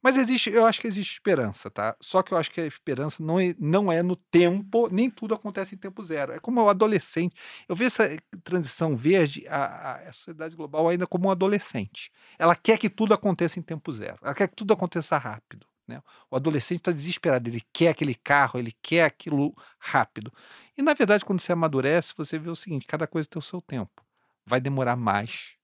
[0.00, 1.96] Mas existe, eu acho que existe esperança, tá?
[2.00, 5.34] Só que eu acho que a esperança não é, não é no tempo, nem tudo
[5.34, 6.32] acontece em tempo zero.
[6.32, 7.34] É como o adolescente.
[7.68, 12.12] Eu vejo essa transição verde, a, a, sociedade global ainda como um adolescente.
[12.38, 14.18] Ela quer que tudo aconteça em tempo zero.
[14.22, 15.66] Ela quer que tudo aconteça rápido.
[15.86, 16.02] Né?
[16.30, 20.32] O adolescente está desesperado, ele quer aquele carro, ele quer aquilo rápido.
[20.76, 23.60] E na verdade, quando você amadurece, você vê o seguinte: cada coisa tem o seu
[23.60, 24.04] tempo.
[24.44, 25.56] Vai demorar mais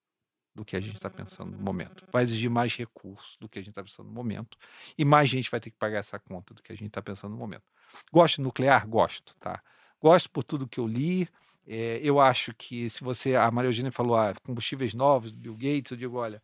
[0.54, 2.06] do que a gente está pensando no momento.
[2.12, 4.58] Vai exigir mais recursos do que a gente está pensando no momento.
[4.96, 7.32] E mais gente vai ter que pagar essa conta do que a gente está pensando
[7.32, 7.64] no momento.
[8.12, 8.86] Gosto de nuclear?
[8.86, 9.62] Gosto, tá?
[10.00, 11.28] Gosto por tudo que eu li.
[11.66, 13.34] É, eu acho que se você.
[13.34, 16.42] A Maria Eugênia falou, ah, combustíveis novos, Bill Gates, eu digo, olha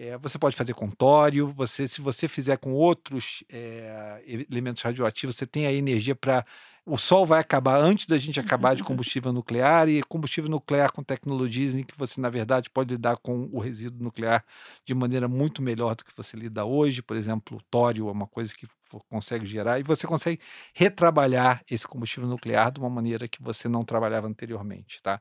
[0.00, 5.34] é, você pode fazer com tório, você, se você fizer com outros é, elementos radioativos,
[5.34, 6.46] você tem a energia para.
[6.86, 11.02] O sol vai acabar antes da gente acabar de combustível nuclear, e combustível nuclear com
[11.02, 14.44] tecnologias em que você, na verdade, pode lidar com o resíduo nuclear
[14.86, 17.02] de maneira muito melhor do que você lida hoje.
[17.02, 18.68] Por exemplo, o tório é uma coisa que
[19.08, 20.40] consegue gerar, e você consegue
[20.72, 25.02] retrabalhar esse combustível nuclear de uma maneira que você não trabalhava anteriormente.
[25.02, 25.20] Tá?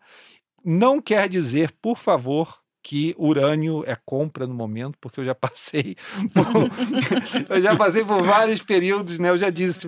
[0.63, 5.97] Não quer dizer, por favor, que urânio é compra no momento, porque eu já passei
[6.33, 6.47] por,
[7.53, 9.29] eu já passei por vários períodos, né?
[9.29, 9.85] Eu já disse,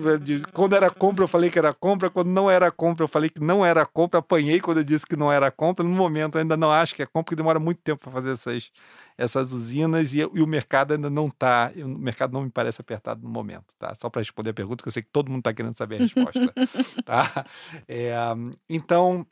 [0.52, 3.40] quando era compra eu falei que era compra, quando não era compra eu falei que
[3.40, 5.82] não era compra, apanhei quando eu disse que não era compra.
[5.82, 8.32] No momento eu ainda não acho que é compra, porque demora muito tempo para fazer
[8.32, 8.70] essas,
[9.16, 13.22] essas usinas e, e, o mercado ainda não está, o mercado não me parece apertado
[13.22, 13.94] no momento, tá?
[13.94, 15.98] Só para responder a pergunta, que eu sei que todo mundo está querendo saber a
[16.00, 16.52] resposta,
[17.06, 17.46] tá?
[17.88, 18.12] É,
[18.68, 19.26] então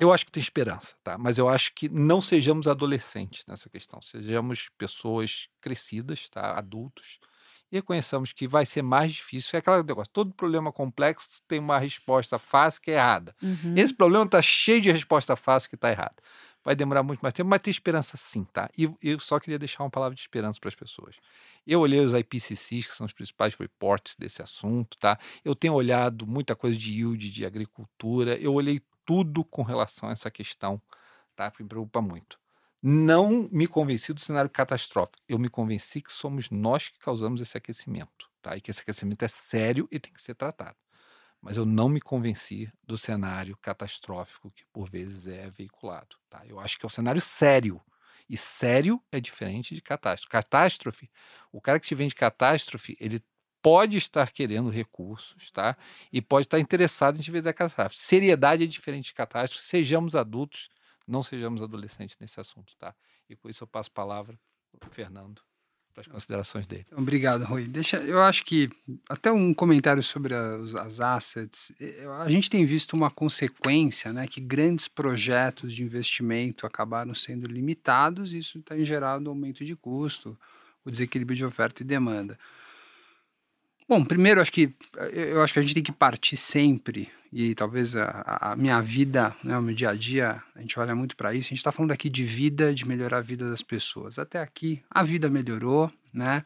[0.00, 1.18] eu acho que tem esperança, tá?
[1.18, 6.56] Mas eu acho que não sejamos adolescentes nessa questão, sejamos pessoas crescidas, tá?
[6.58, 7.18] Adultos
[7.70, 9.56] e reconheçamos que vai ser mais difícil.
[9.56, 13.34] É aquele negócio, todo problema complexo tem uma resposta fácil que é errada.
[13.42, 13.74] Uhum.
[13.76, 16.16] Esse problema está cheio de resposta fácil que está errada.
[16.64, 18.68] Vai demorar muito mais tempo, mas tem esperança sim, tá?
[18.76, 21.16] E eu só queria deixar uma palavra de esperança para as pessoas.
[21.66, 25.18] Eu olhei os IPCCs, que são os principais reports desse assunto, tá?
[25.44, 30.12] Eu tenho olhado muita coisa de yield, de agricultura, eu olhei tudo com relação a
[30.12, 30.78] essa questão,
[31.34, 31.50] tá?
[31.58, 32.38] Me preocupa muito.
[32.82, 35.22] Não me convenci do cenário catastrófico.
[35.26, 38.54] Eu me convenci que somos nós que causamos esse aquecimento, tá?
[38.54, 40.76] E que esse aquecimento é sério e tem que ser tratado.
[41.40, 46.42] Mas eu não me convenci do cenário catastrófico que por vezes é veiculado, tá?
[46.46, 47.80] Eu acho que é um cenário sério.
[48.28, 50.30] E sério é diferente de catástrofe.
[50.30, 51.10] Catástrofe,
[51.50, 53.22] o cara que te vende catástrofe, ele
[53.62, 55.76] pode estar querendo recursos, tá?
[56.12, 57.98] E pode estar interessado em ver a catástrofe.
[57.98, 59.64] Seriedade é diferente de catástrofe.
[59.64, 60.68] Sejamos adultos,
[61.06, 62.94] não sejamos adolescentes nesse assunto, tá?
[63.28, 64.38] E com isso eu passo a palavra
[64.78, 65.42] para o Fernando
[65.98, 66.84] para as considerações dele.
[66.86, 67.66] Então, obrigado, Rui.
[67.66, 68.70] Deixa, eu acho que
[69.08, 71.72] até um comentário sobre as, as assets.
[72.20, 78.32] A gente tem visto uma consequência, né, que grandes projetos de investimento acabaram sendo limitados.
[78.32, 80.38] E isso tem gerado aumento de custo,
[80.84, 82.38] o desequilíbrio de oferta e demanda.
[83.88, 84.70] Bom, primeiro acho que
[85.14, 89.34] eu acho que a gente tem que partir sempre e talvez a, a minha vida,
[89.42, 91.46] né, o meu dia a dia, a gente olha muito para isso.
[91.46, 94.18] A gente está falando aqui de vida, de melhorar a vida das pessoas.
[94.18, 96.44] Até aqui a vida melhorou, né?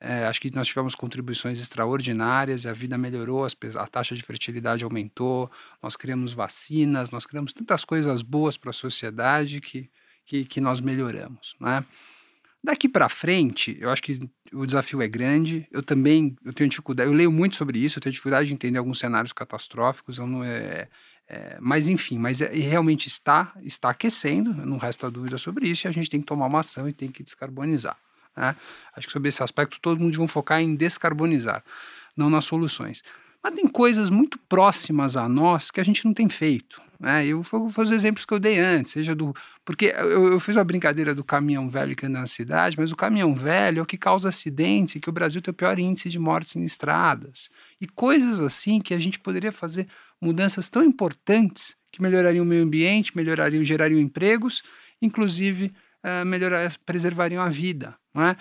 [0.00, 4.82] É, acho que nós tivemos contribuições extraordinárias e a vida melhorou, a taxa de fertilidade
[4.82, 5.48] aumentou,
[5.80, 9.88] nós criamos vacinas, nós criamos tantas coisas boas para a sociedade que,
[10.26, 11.84] que, que nós melhoramos, né?
[12.64, 14.20] Daqui para frente, eu acho que
[14.52, 15.66] o desafio é grande.
[15.70, 18.78] Eu também eu tenho dificuldade, eu leio muito sobre isso, eu tenho dificuldade de entender
[18.78, 20.18] alguns cenários catastróficos.
[20.18, 20.88] Eu não é,
[21.28, 25.88] é mas enfim, mas é, realmente está está aquecendo, não resta dúvida sobre isso, e
[25.88, 27.96] a gente tem que tomar uma ação e tem que descarbonizar.
[28.36, 28.54] Né?
[28.96, 31.64] Acho que sobre esse aspecto todo mundo vai focar em descarbonizar,
[32.16, 33.02] não nas soluções.
[33.42, 36.80] Mas tem coisas muito próximas a nós que a gente não tem feito.
[37.02, 37.26] Né?
[37.26, 39.34] Eu vou fazer os exemplos que eu dei antes, seja do.
[39.64, 42.96] Porque eu, eu fiz a brincadeira do caminhão velho que anda na cidade, mas o
[42.96, 46.08] caminhão velho é o que causa acidentes e que o Brasil tem o pior índice
[46.08, 47.50] de mortes em estradas.
[47.80, 49.88] E coisas assim que a gente poderia fazer
[50.20, 54.62] mudanças tão importantes que melhorariam o meio ambiente, melhorariam, gerariam empregos,
[55.00, 55.72] inclusive
[56.04, 57.96] uh, melhorar, preservariam a vida.
[58.14, 58.36] Né?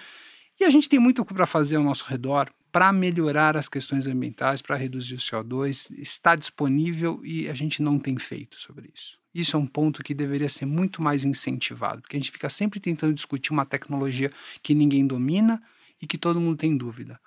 [0.59, 4.61] E a gente tem muito para fazer ao nosso redor para melhorar as questões ambientais,
[4.61, 9.19] para reduzir o CO2, está disponível e a gente não tem feito sobre isso.
[9.33, 12.79] Isso é um ponto que deveria ser muito mais incentivado, porque a gente fica sempre
[12.79, 15.61] tentando discutir uma tecnologia que ninguém domina
[16.01, 17.19] e que todo mundo tem dúvida.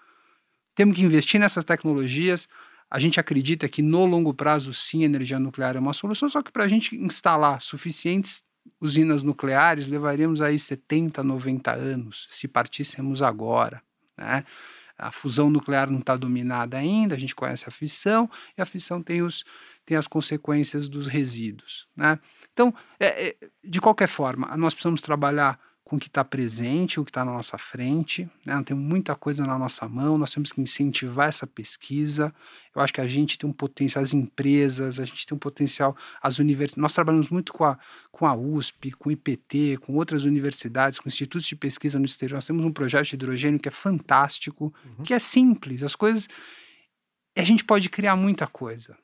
[0.74, 2.49] Temos que investir nessas tecnologias.
[2.90, 6.42] A gente acredita que no longo prazo, sim, a energia nuclear é uma solução, só
[6.42, 8.42] que para a gente instalar suficientes
[8.80, 13.82] usinas nucleares, levaríamos aí 70, 90 anos, se partíssemos agora.
[14.16, 14.45] Né?
[14.99, 19.03] A fusão nuclear não está dominada ainda, a gente conhece a fissão, e a fissão
[19.03, 19.45] tem, os,
[19.84, 21.88] tem as consequências dos resíduos.
[21.97, 22.18] Né?
[22.53, 27.05] Então, é, é, de qualquer forma, nós precisamos trabalhar com o que está presente, o
[27.05, 28.26] que está na nossa frente.
[28.47, 28.62] Né?
[28.64, 32.35] Tem muita coisa na nossa mão, nós temos que incentivar essa pesquisa.
[32.74, 35.95] Eu acho que a gente tem um potencial, as empresas, a gente tem um potencial,
[36.22, 36.80] as universidades.
[36.80, 37.78] Nós trabalhamos muito com a,
[38.11, 42.37] com a USP, com o IPT, com outras universidades, com institutos de pesquisa no exterior.
[42.37, 45.05] Nós temos um projeto de hidrogênio que é fantástico, uhum.
[45.05, 45.82] que é simples.
[45.82, 46.28] As coisas.
[47.37, 48.97] A gente pode criar muita coisa.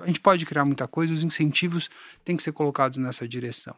[0.00, 1.88] A gente pode criar muita coisa, os incentivos
[2.24, 3.74] têm que ser colocados nessa direção.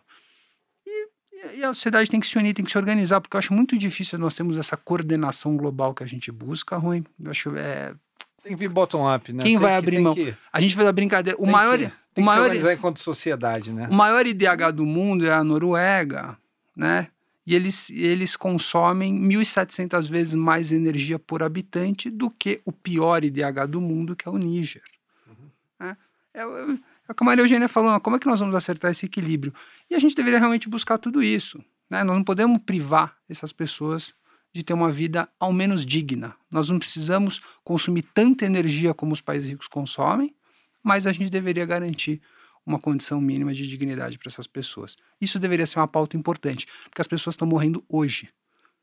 [1.57, 3.77] E a sociedade tem que se unir, tem que se organizar, porque eu acho muito
[3.77, 7.05] difícil nós termos essa coordenação global que a gente busca, ruim.
[7.23, 7.95] Eu acho é.
[8.43, 9.43] Tem que vir bottom-up, né?
[9.43, 10.15] Quem tem vai que, abrir mão?
[10.15, 10.35] Que...
[10.53, 11.39] A gente faz a brincadeira.
[11.41, 11.79] O maior.
[11.79, 13.89] Que, o maior, organizar enquanto sociedade, né?
[13.91, 16.37] O maior IDH do mundo é a Noruega,
[16.77, 17.09] né?
[17.45, 23.67] E eles, eles consomem 1.700 vezes mais energia por habitante do que o pior IDH
[23.69, 24.83] do mundo, que é o Níger.
[25.27, 25.87] Uhum.
[25.89, 25.97] É,
[26.35, 26.45] é,
[27.09, 29.53] é o que a Maria Eugênia falou, como é que nós vamos acertar esse equilíbrio?
[29.91, 31.63] E a gente deveria realmente buscar tudo isso.
[31.91, 32.05] Né?
[32.05, 34.15] Nós não podemos privar essas pessoas
[34.55, 36.35] de ter uma vida ao menos digna.
[36.51, 40.35] Nós não precisamos consumir tanta energia como os países ricos consomem,
[40.83, 42.21] mas a gente deveria garantir
[42.65, 44.97] uma condição mínima de dignidade para essas pessoas.
[45.21, 48.29] Isso deveria ser uma pauta importante, porque as pessoas estão morrendo hoje.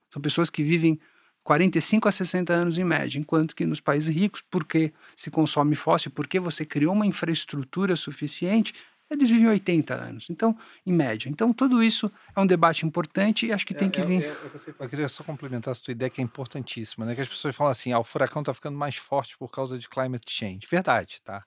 [0.09, 0.99] São pessoas que vivem
[1.43, 6.11] 45 a 60 anos em média, enquanto que nos países ricos, porque se consome fóssil,
[6.11, 8.73] porque você criou uma infraestrutura suficiente,
[9.09, 11.29] eles vivem 80 anos, então, em média.
[11.29, 14.23] Então, tudo isso é um debate importante e acho que é, tem que é, vir.
[14.23, 17.15] É, é, eu queria só complementar a sua ideia, que é importantíssima, né?
[17.15, 19.89] Que as pessoas falam assim: ah, o furacão está ficando mais forte por causa de
[19.89, 20.67] climate change.
[20.69, 21.43] Verdade, tá?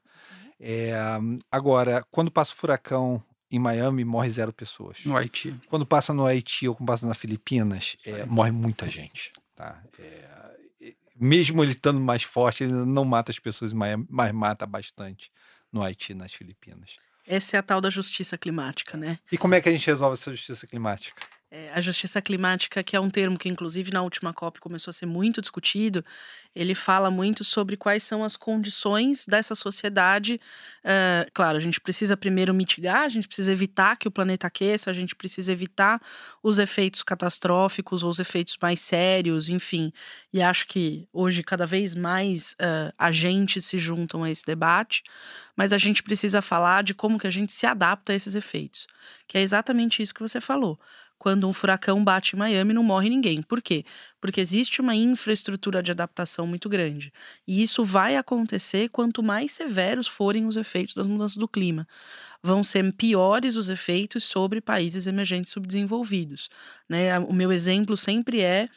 [0.58, 0.92] É,
[1.50, 4.98] agora, quando passa o furacão em Miami, morre zero pessoas.
[5.04, 5.54] No Haiti.
[5.68, 9.32] Quando passa no Haiti ou quando passa nas Filipinas, é, morre muita gente.
[9.54, 9.82] Tá?
[9.98, 15.30] É, mesmo ele estando mais forte, ele não mata as pessoas, mas, mas mata bastante
[15.70, 16.96] no Haiti, nas Filipinas.
[17.26, 19.18] Essa é a tal da justiça climática, né?
[19.30, 21.22] E como é que a gente resolve essa justiça climática?
[21.54, 24.94] É, a justiça climática, que é um termo que, inclusive, na última COP começou a
[24.94, 26.02] ser muito discutido,
[26.54, 30.40] ele fala muito sobre quais são as condições dessa sociedade.
[30.82, 34.88] Uh, claro, a gente precisa primeiro mitigar, a gente precisa evitar que o planeta aqueça,
[34.88, 36.00] a gente precisa evitar
[36.42, 39.92] os efeitos catastróficos ou os efeitos mais sérios, enfim.
[40.32, 45.02] E acho que hoje cada vez mais uh, agentes se juntam a esse debate,
[45.54, 48.86] mas a gente precisa falar de como que a gente se adapta a esses efeitos,
[49.28, 50.80] que é exatamente isso que você falou
[51.22, 53.42] quando um furacão bate em Miami não morre ninguém.
[53.42, 53.84] Por quê?
[54.20, 57.12] Porque existe uma infraestrutura de adaptação muito grande.
[57.46, 61.86] E isso vai acontecer quanto mais severos forem os efeitos das mudanças do clima.
[62.42, 66.50] Vão ser piores os efeitos sobre países emergentes subdesenvolvidos.
[66.88, 67.16] Né?
[67.20, 68.68] O meu exemplo sempre é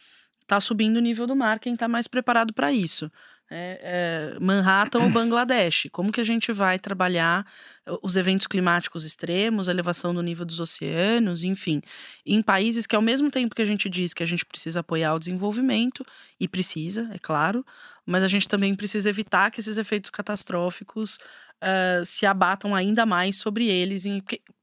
[0.45, 3.11] tá subindo o nível do mar, quem está mais preparado para isso
[3.49, 5.87] é, é, Manhattan ou Bangladesh.
[5.91, 7.45] Como que a gente vai trabalhar
[7.87, 11.81] uh, os eventos climáticos extremos, a elevação do nível dos oceanos, enfim,
[12.25, 15.13] em países que ao mesmo tempo que a gente diz que a gente precisa apoiar
[15.13, 16.05] o desenvolvimento
[16.39, 17.65] e precisa, é claro,
[18.05, 21.17] mas a gente também precisa evitar que esses efeitos catastróficos
[21.61, 24.03] uh, se abatam ainda mais sobre eles.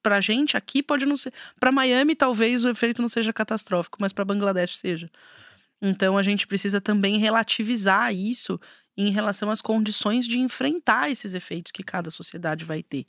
[0.03, 3.99] Para a gente aqui pode não ser, para Miami talvez o efeito não seja catastrófico,
[4.01, 5.11] mas para Bangladesh seja.
[5.83, 8.59] Então a gente precisa também relativizar isso
[8.97, 13.07] em relação às condições de enfrentar esses efeitos que cada sociedade vai ter.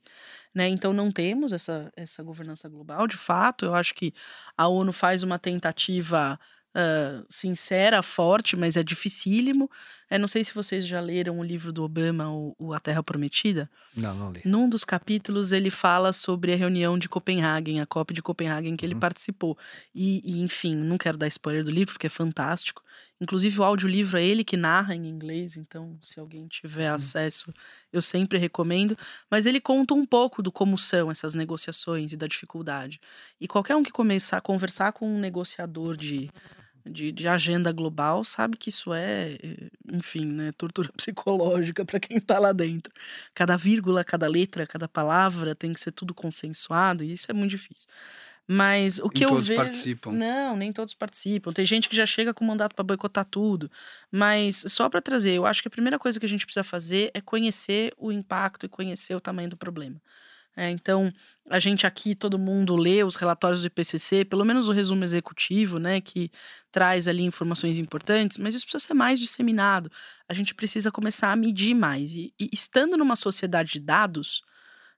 [0.56, 0.68] Né?
[0.70, 3.66] Então não temos essa, essa governança global, de fato.
[3.66, 4.14] Eu acho que
[4.58, 6.40] a ONU faz uma tentativa
[6.76, 9.70] uh, sincera, forte, mas é dificílimo.
[10.14, 13.68] Eu não sei se vocês já leram o livro do Obama, o, A Terra Prometida.
[13.96, 14.42] Não, não li.
[14.46, 18.86] Num dos capítulos ele fala sobre a reunião de Copenhague, a COP de Copenhague, que
[18.86, 19.00] ele uhum.
[19.00, 19.58] participou.
[19.94, 22.84] E, e, enfim, não quero dar spoiler do livro, porque é fantástico.
[23.20, 26.96] Inclusive, o audiolivro é ele que narra em inglês, então, se alguém tiver uhum.
[26.96, 27.52] acesso,
[27.92, 28.96] eu sempre recomendo.
[29.32, 33.02] Mas ele conta um pouco do como são essas negociações e da dificuldade.
[33.42, 36.30] E qualquer um que começar a conversar com um negociador de
[36.86, 42.18] de, de agenda global sabe que isso é, eh, enfim, né, tortura psicológica para quem
[42.18, 42.94] está lá dentro.
[43.34, 47.52] Cada vírgula, cada letra, cada palavra tem que ser tudo consensuado e isso é muito
[47.52, 47.88] difícil.
[48.48, 49.62] Mas o que nem eu todos vejo.
[49.62, 50.12] participam.
[50.12, 51.54] Não, nem todos participam.
[51.54, 53.72] Tem gente que já chega com mandato para boicotar tudo.
[54.12, 57.10] Mas só para trazer, eu acho que a primeira coisa que a gente precisa fazer
[57.14, 59.96] é conhecer o impacto e conhecer o tamanho do problema.
[60.56, 61.12] É, então,
[61.50, 65.80] a gente aqui, todo mundo lê os relatórios do IPCC, pelo menos o resumo executivo,
[65.80, 66.32] né, que
[66.72, 69.92] traz ali informações importantes, mas isso precisa ser mais disseminado.
[70.30, 72.16] A gente precisa começar a medir mais.
[72.16, 74.44] E, e estando numa sociedade de dados,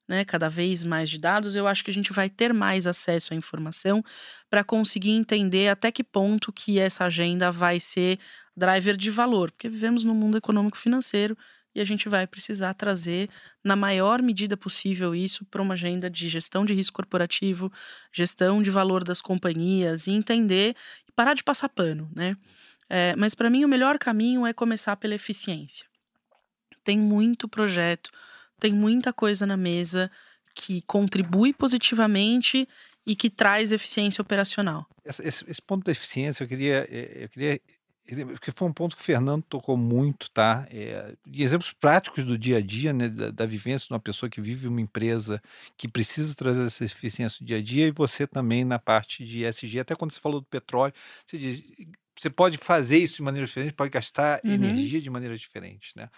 [0.07, 3.33] né, cada vez mais de dados, eu acho que a gente vai ter mais acesso
[3.33, 4.03] à informação
[4.49, 8.19] para conseguir entender até que ponto que essa agenda vai ser
[8.55, 11.35] driver de valor, porque vivemos num mundo econômico financeiro
[11.75, 13.29] e a gente vai precisar trazer,
[13.61, 17.71] na maior medida possível, isso para uma agenda de gestão de risco corporativo,
[18.13, 20.73] gestão de valor das companhias e entender
[21.07, 22.37] e parar de passar pano, né?
[22.89, 25.85] É, mas para mim o melhor caminho é começar pela eficiência.
[26.83, 28.11] Tem muito projeto,
[28.59, 30.09] tem muita coisa na mesa
[30.53, 32.67] que contribui positivamente
[33.05, 34.87] e que traz eficiência operacional.
[35.03, 37.59] Esse, esse, ponto da eficiência eu queria, eh, eu queria
[38.05, 40.67] porque foi um ponto que o Fernando tocou muito, tá?
[40.69, 44.39] É, exemplos práticos do dia a dia, né, da, da, vivência de uma pessoa que
[44.39, 45.41] vive uma empresa
[45.75, 49.43] que precisa trazer essa eficiência do dia a dia, e você também na parte de
[49.43, 50.93] SG, até quando você falou do petróleo,
[51.25, 51.63] você diz,
[52.19, 54.53] você pode fazer isso de maneira diferente, pode gastar uhum.
[54.53, 56.09] energia de maneira diferente, né?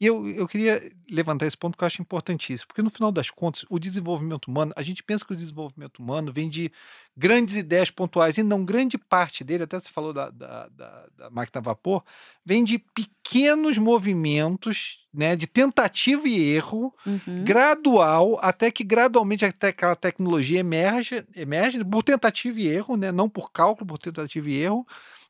[0.00, 3.30] E eu, eu queria levantar esse ponto que eu acho importantíssimo, porque no final das
[3.30, 6.72] contas, o desenvolvimento humano, a gente pensa que o desenvolvimento humano vem de
[7.16, 11.30] grandes ideias pontuais, e não grande parte dele, até você falou da, da, da, da
[11.30, 12.02] máquina a vapor,
[12.44, 17.44] vem de pequenos movimentos, né, de tentativa e erro, uhum.
[17.44, 23.28] gradual, até que gradualmente até aquela tecnologia emerge, emerge por tentativa e erro, né, não
[23.28, 24.84] por cálculo, por tentativa e erro,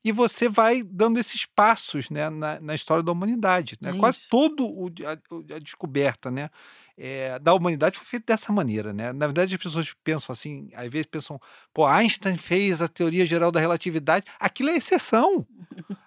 [0.05, 3.77] e você vai dando esses passos né, na, na história da humanidade.
[3.81, 3.91] Né?
[3.91, 6.51] É Quase todo o, a, a descoberta né,
[6.97, 8.93] é, da humanidade foi feita dessa maneira.
[8.93, 9.13] Né?
[9.13, 11.41] Na verdade, as pessoas pensam assim, às vezes pensam,
[11.73, 14.27] pô, Einstein fez a teoria geral da relatividade.
[14.39, 15.47] Aquilo é exceção.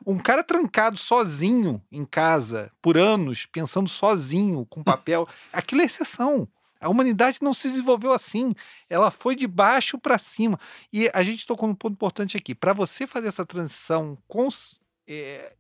[0.06, 6.48] Um cara trancado sozinho em casa por anos, pensando sozinho, com papel, aquilo é exceção.
[6.80, 8.54] A humanidade não se desenvolveu assim,
[8.90, 10.60] ela foi de baixo para cima.
[10.92, 12.54] E a gente tocou num ponto importante aqui.
[12.54, 15.54] Para você fazer essa transição cons, é,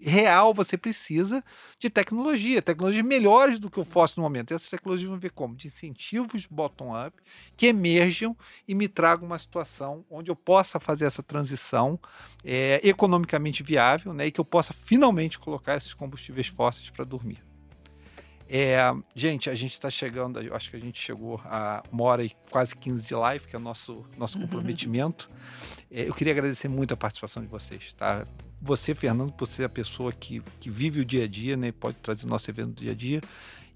[0.00, 1.44] real, você precisa
[1.78, 4.54] de tecnologia, tecnologias melhores do que o fóssil no momento.
[4.54, 5.54] Essas tecnologias vão ver como?
[5.54, 7.16] De incentivos bottom-up
[7.56, 11.98] que emerjam e me tragam uma situação onde eu possa fazer essa transição
[12.44, 17.49] é, economicamente viável né, e que eu possa finalmente colocar esses combustíveis fósseis para dormir.
[18.52, 18.80] É,
[19.14, 22.32] gente, a gente está chegando, eu acho que a gente chegou a uma hora e
[22.50, 24.42] quase 15 de live, que é o nosso, nosso uhum.
[24.42, 25.30] comprometimento.
[25.88, 28.26] É, eu queria agradecer muito a participação de vocês, tá?
[28.60, 31.70] Você, Fernando, por ser a pessoa que, que vive o dia a dia, né?
[31.70, 33.20] Pode trazer o nosso evento do dia a dia.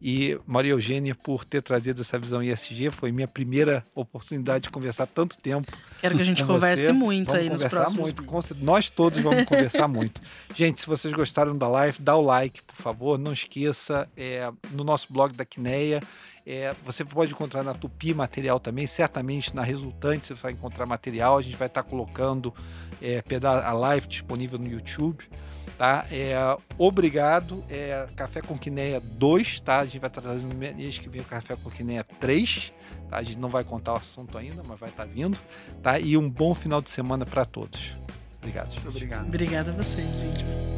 [0.07, 2.91] E Maria Eugênia por ter trazido essa visão ISG.
[2.91, 5.73] Foi minha primeira oportunidade de conversar tanto tempo.
[5.99, 6.93] Quero que a gente converse você.
[6.93, 8.55] muito vamos aí nos próximos muito.
[8.63, 10.21] Nós todos vamos conversar muito.
[10.55, 13.19] Gente, se vocês gostaram da live, dá o like, por favor.
[13.19, 16.03] Não esqueça, é, no nosso blog da Quineia,
[16.47, 21.39] é, você pode encontrar na Tupi material também, certamente na Resultante você vai encontrar material.
[21.39, 22.53] A gente vai estar colocando
[23.01, 23.25] é,
[23.65, 25.25] a live disponível no YouTube.
[25.77, 26.07] Tá?
[26.11, 26.35] É,
[26.79, 27.65] obrigado.
[27.69, 29.81] É, Café com Quineia 2, tá?
[29.81, 32.73] A gente vai estar trazendo mês que vem o Café com Quineia 3.
[33.11, 33.19] Tá?
[33.19, 35.39] A gente não vai contar o assunto ainda, mas vai estar vindo.
[35.83, 35.99] Tá?
[35.99, 37.93] E um bom final de semana para todos.
[38.39, 38.71] Obrigado.
[38.73, 38.89] Gente.
[38.89, 39.27] Obrigado.
[39.27, 40.74] Obrigada a vocês, gente.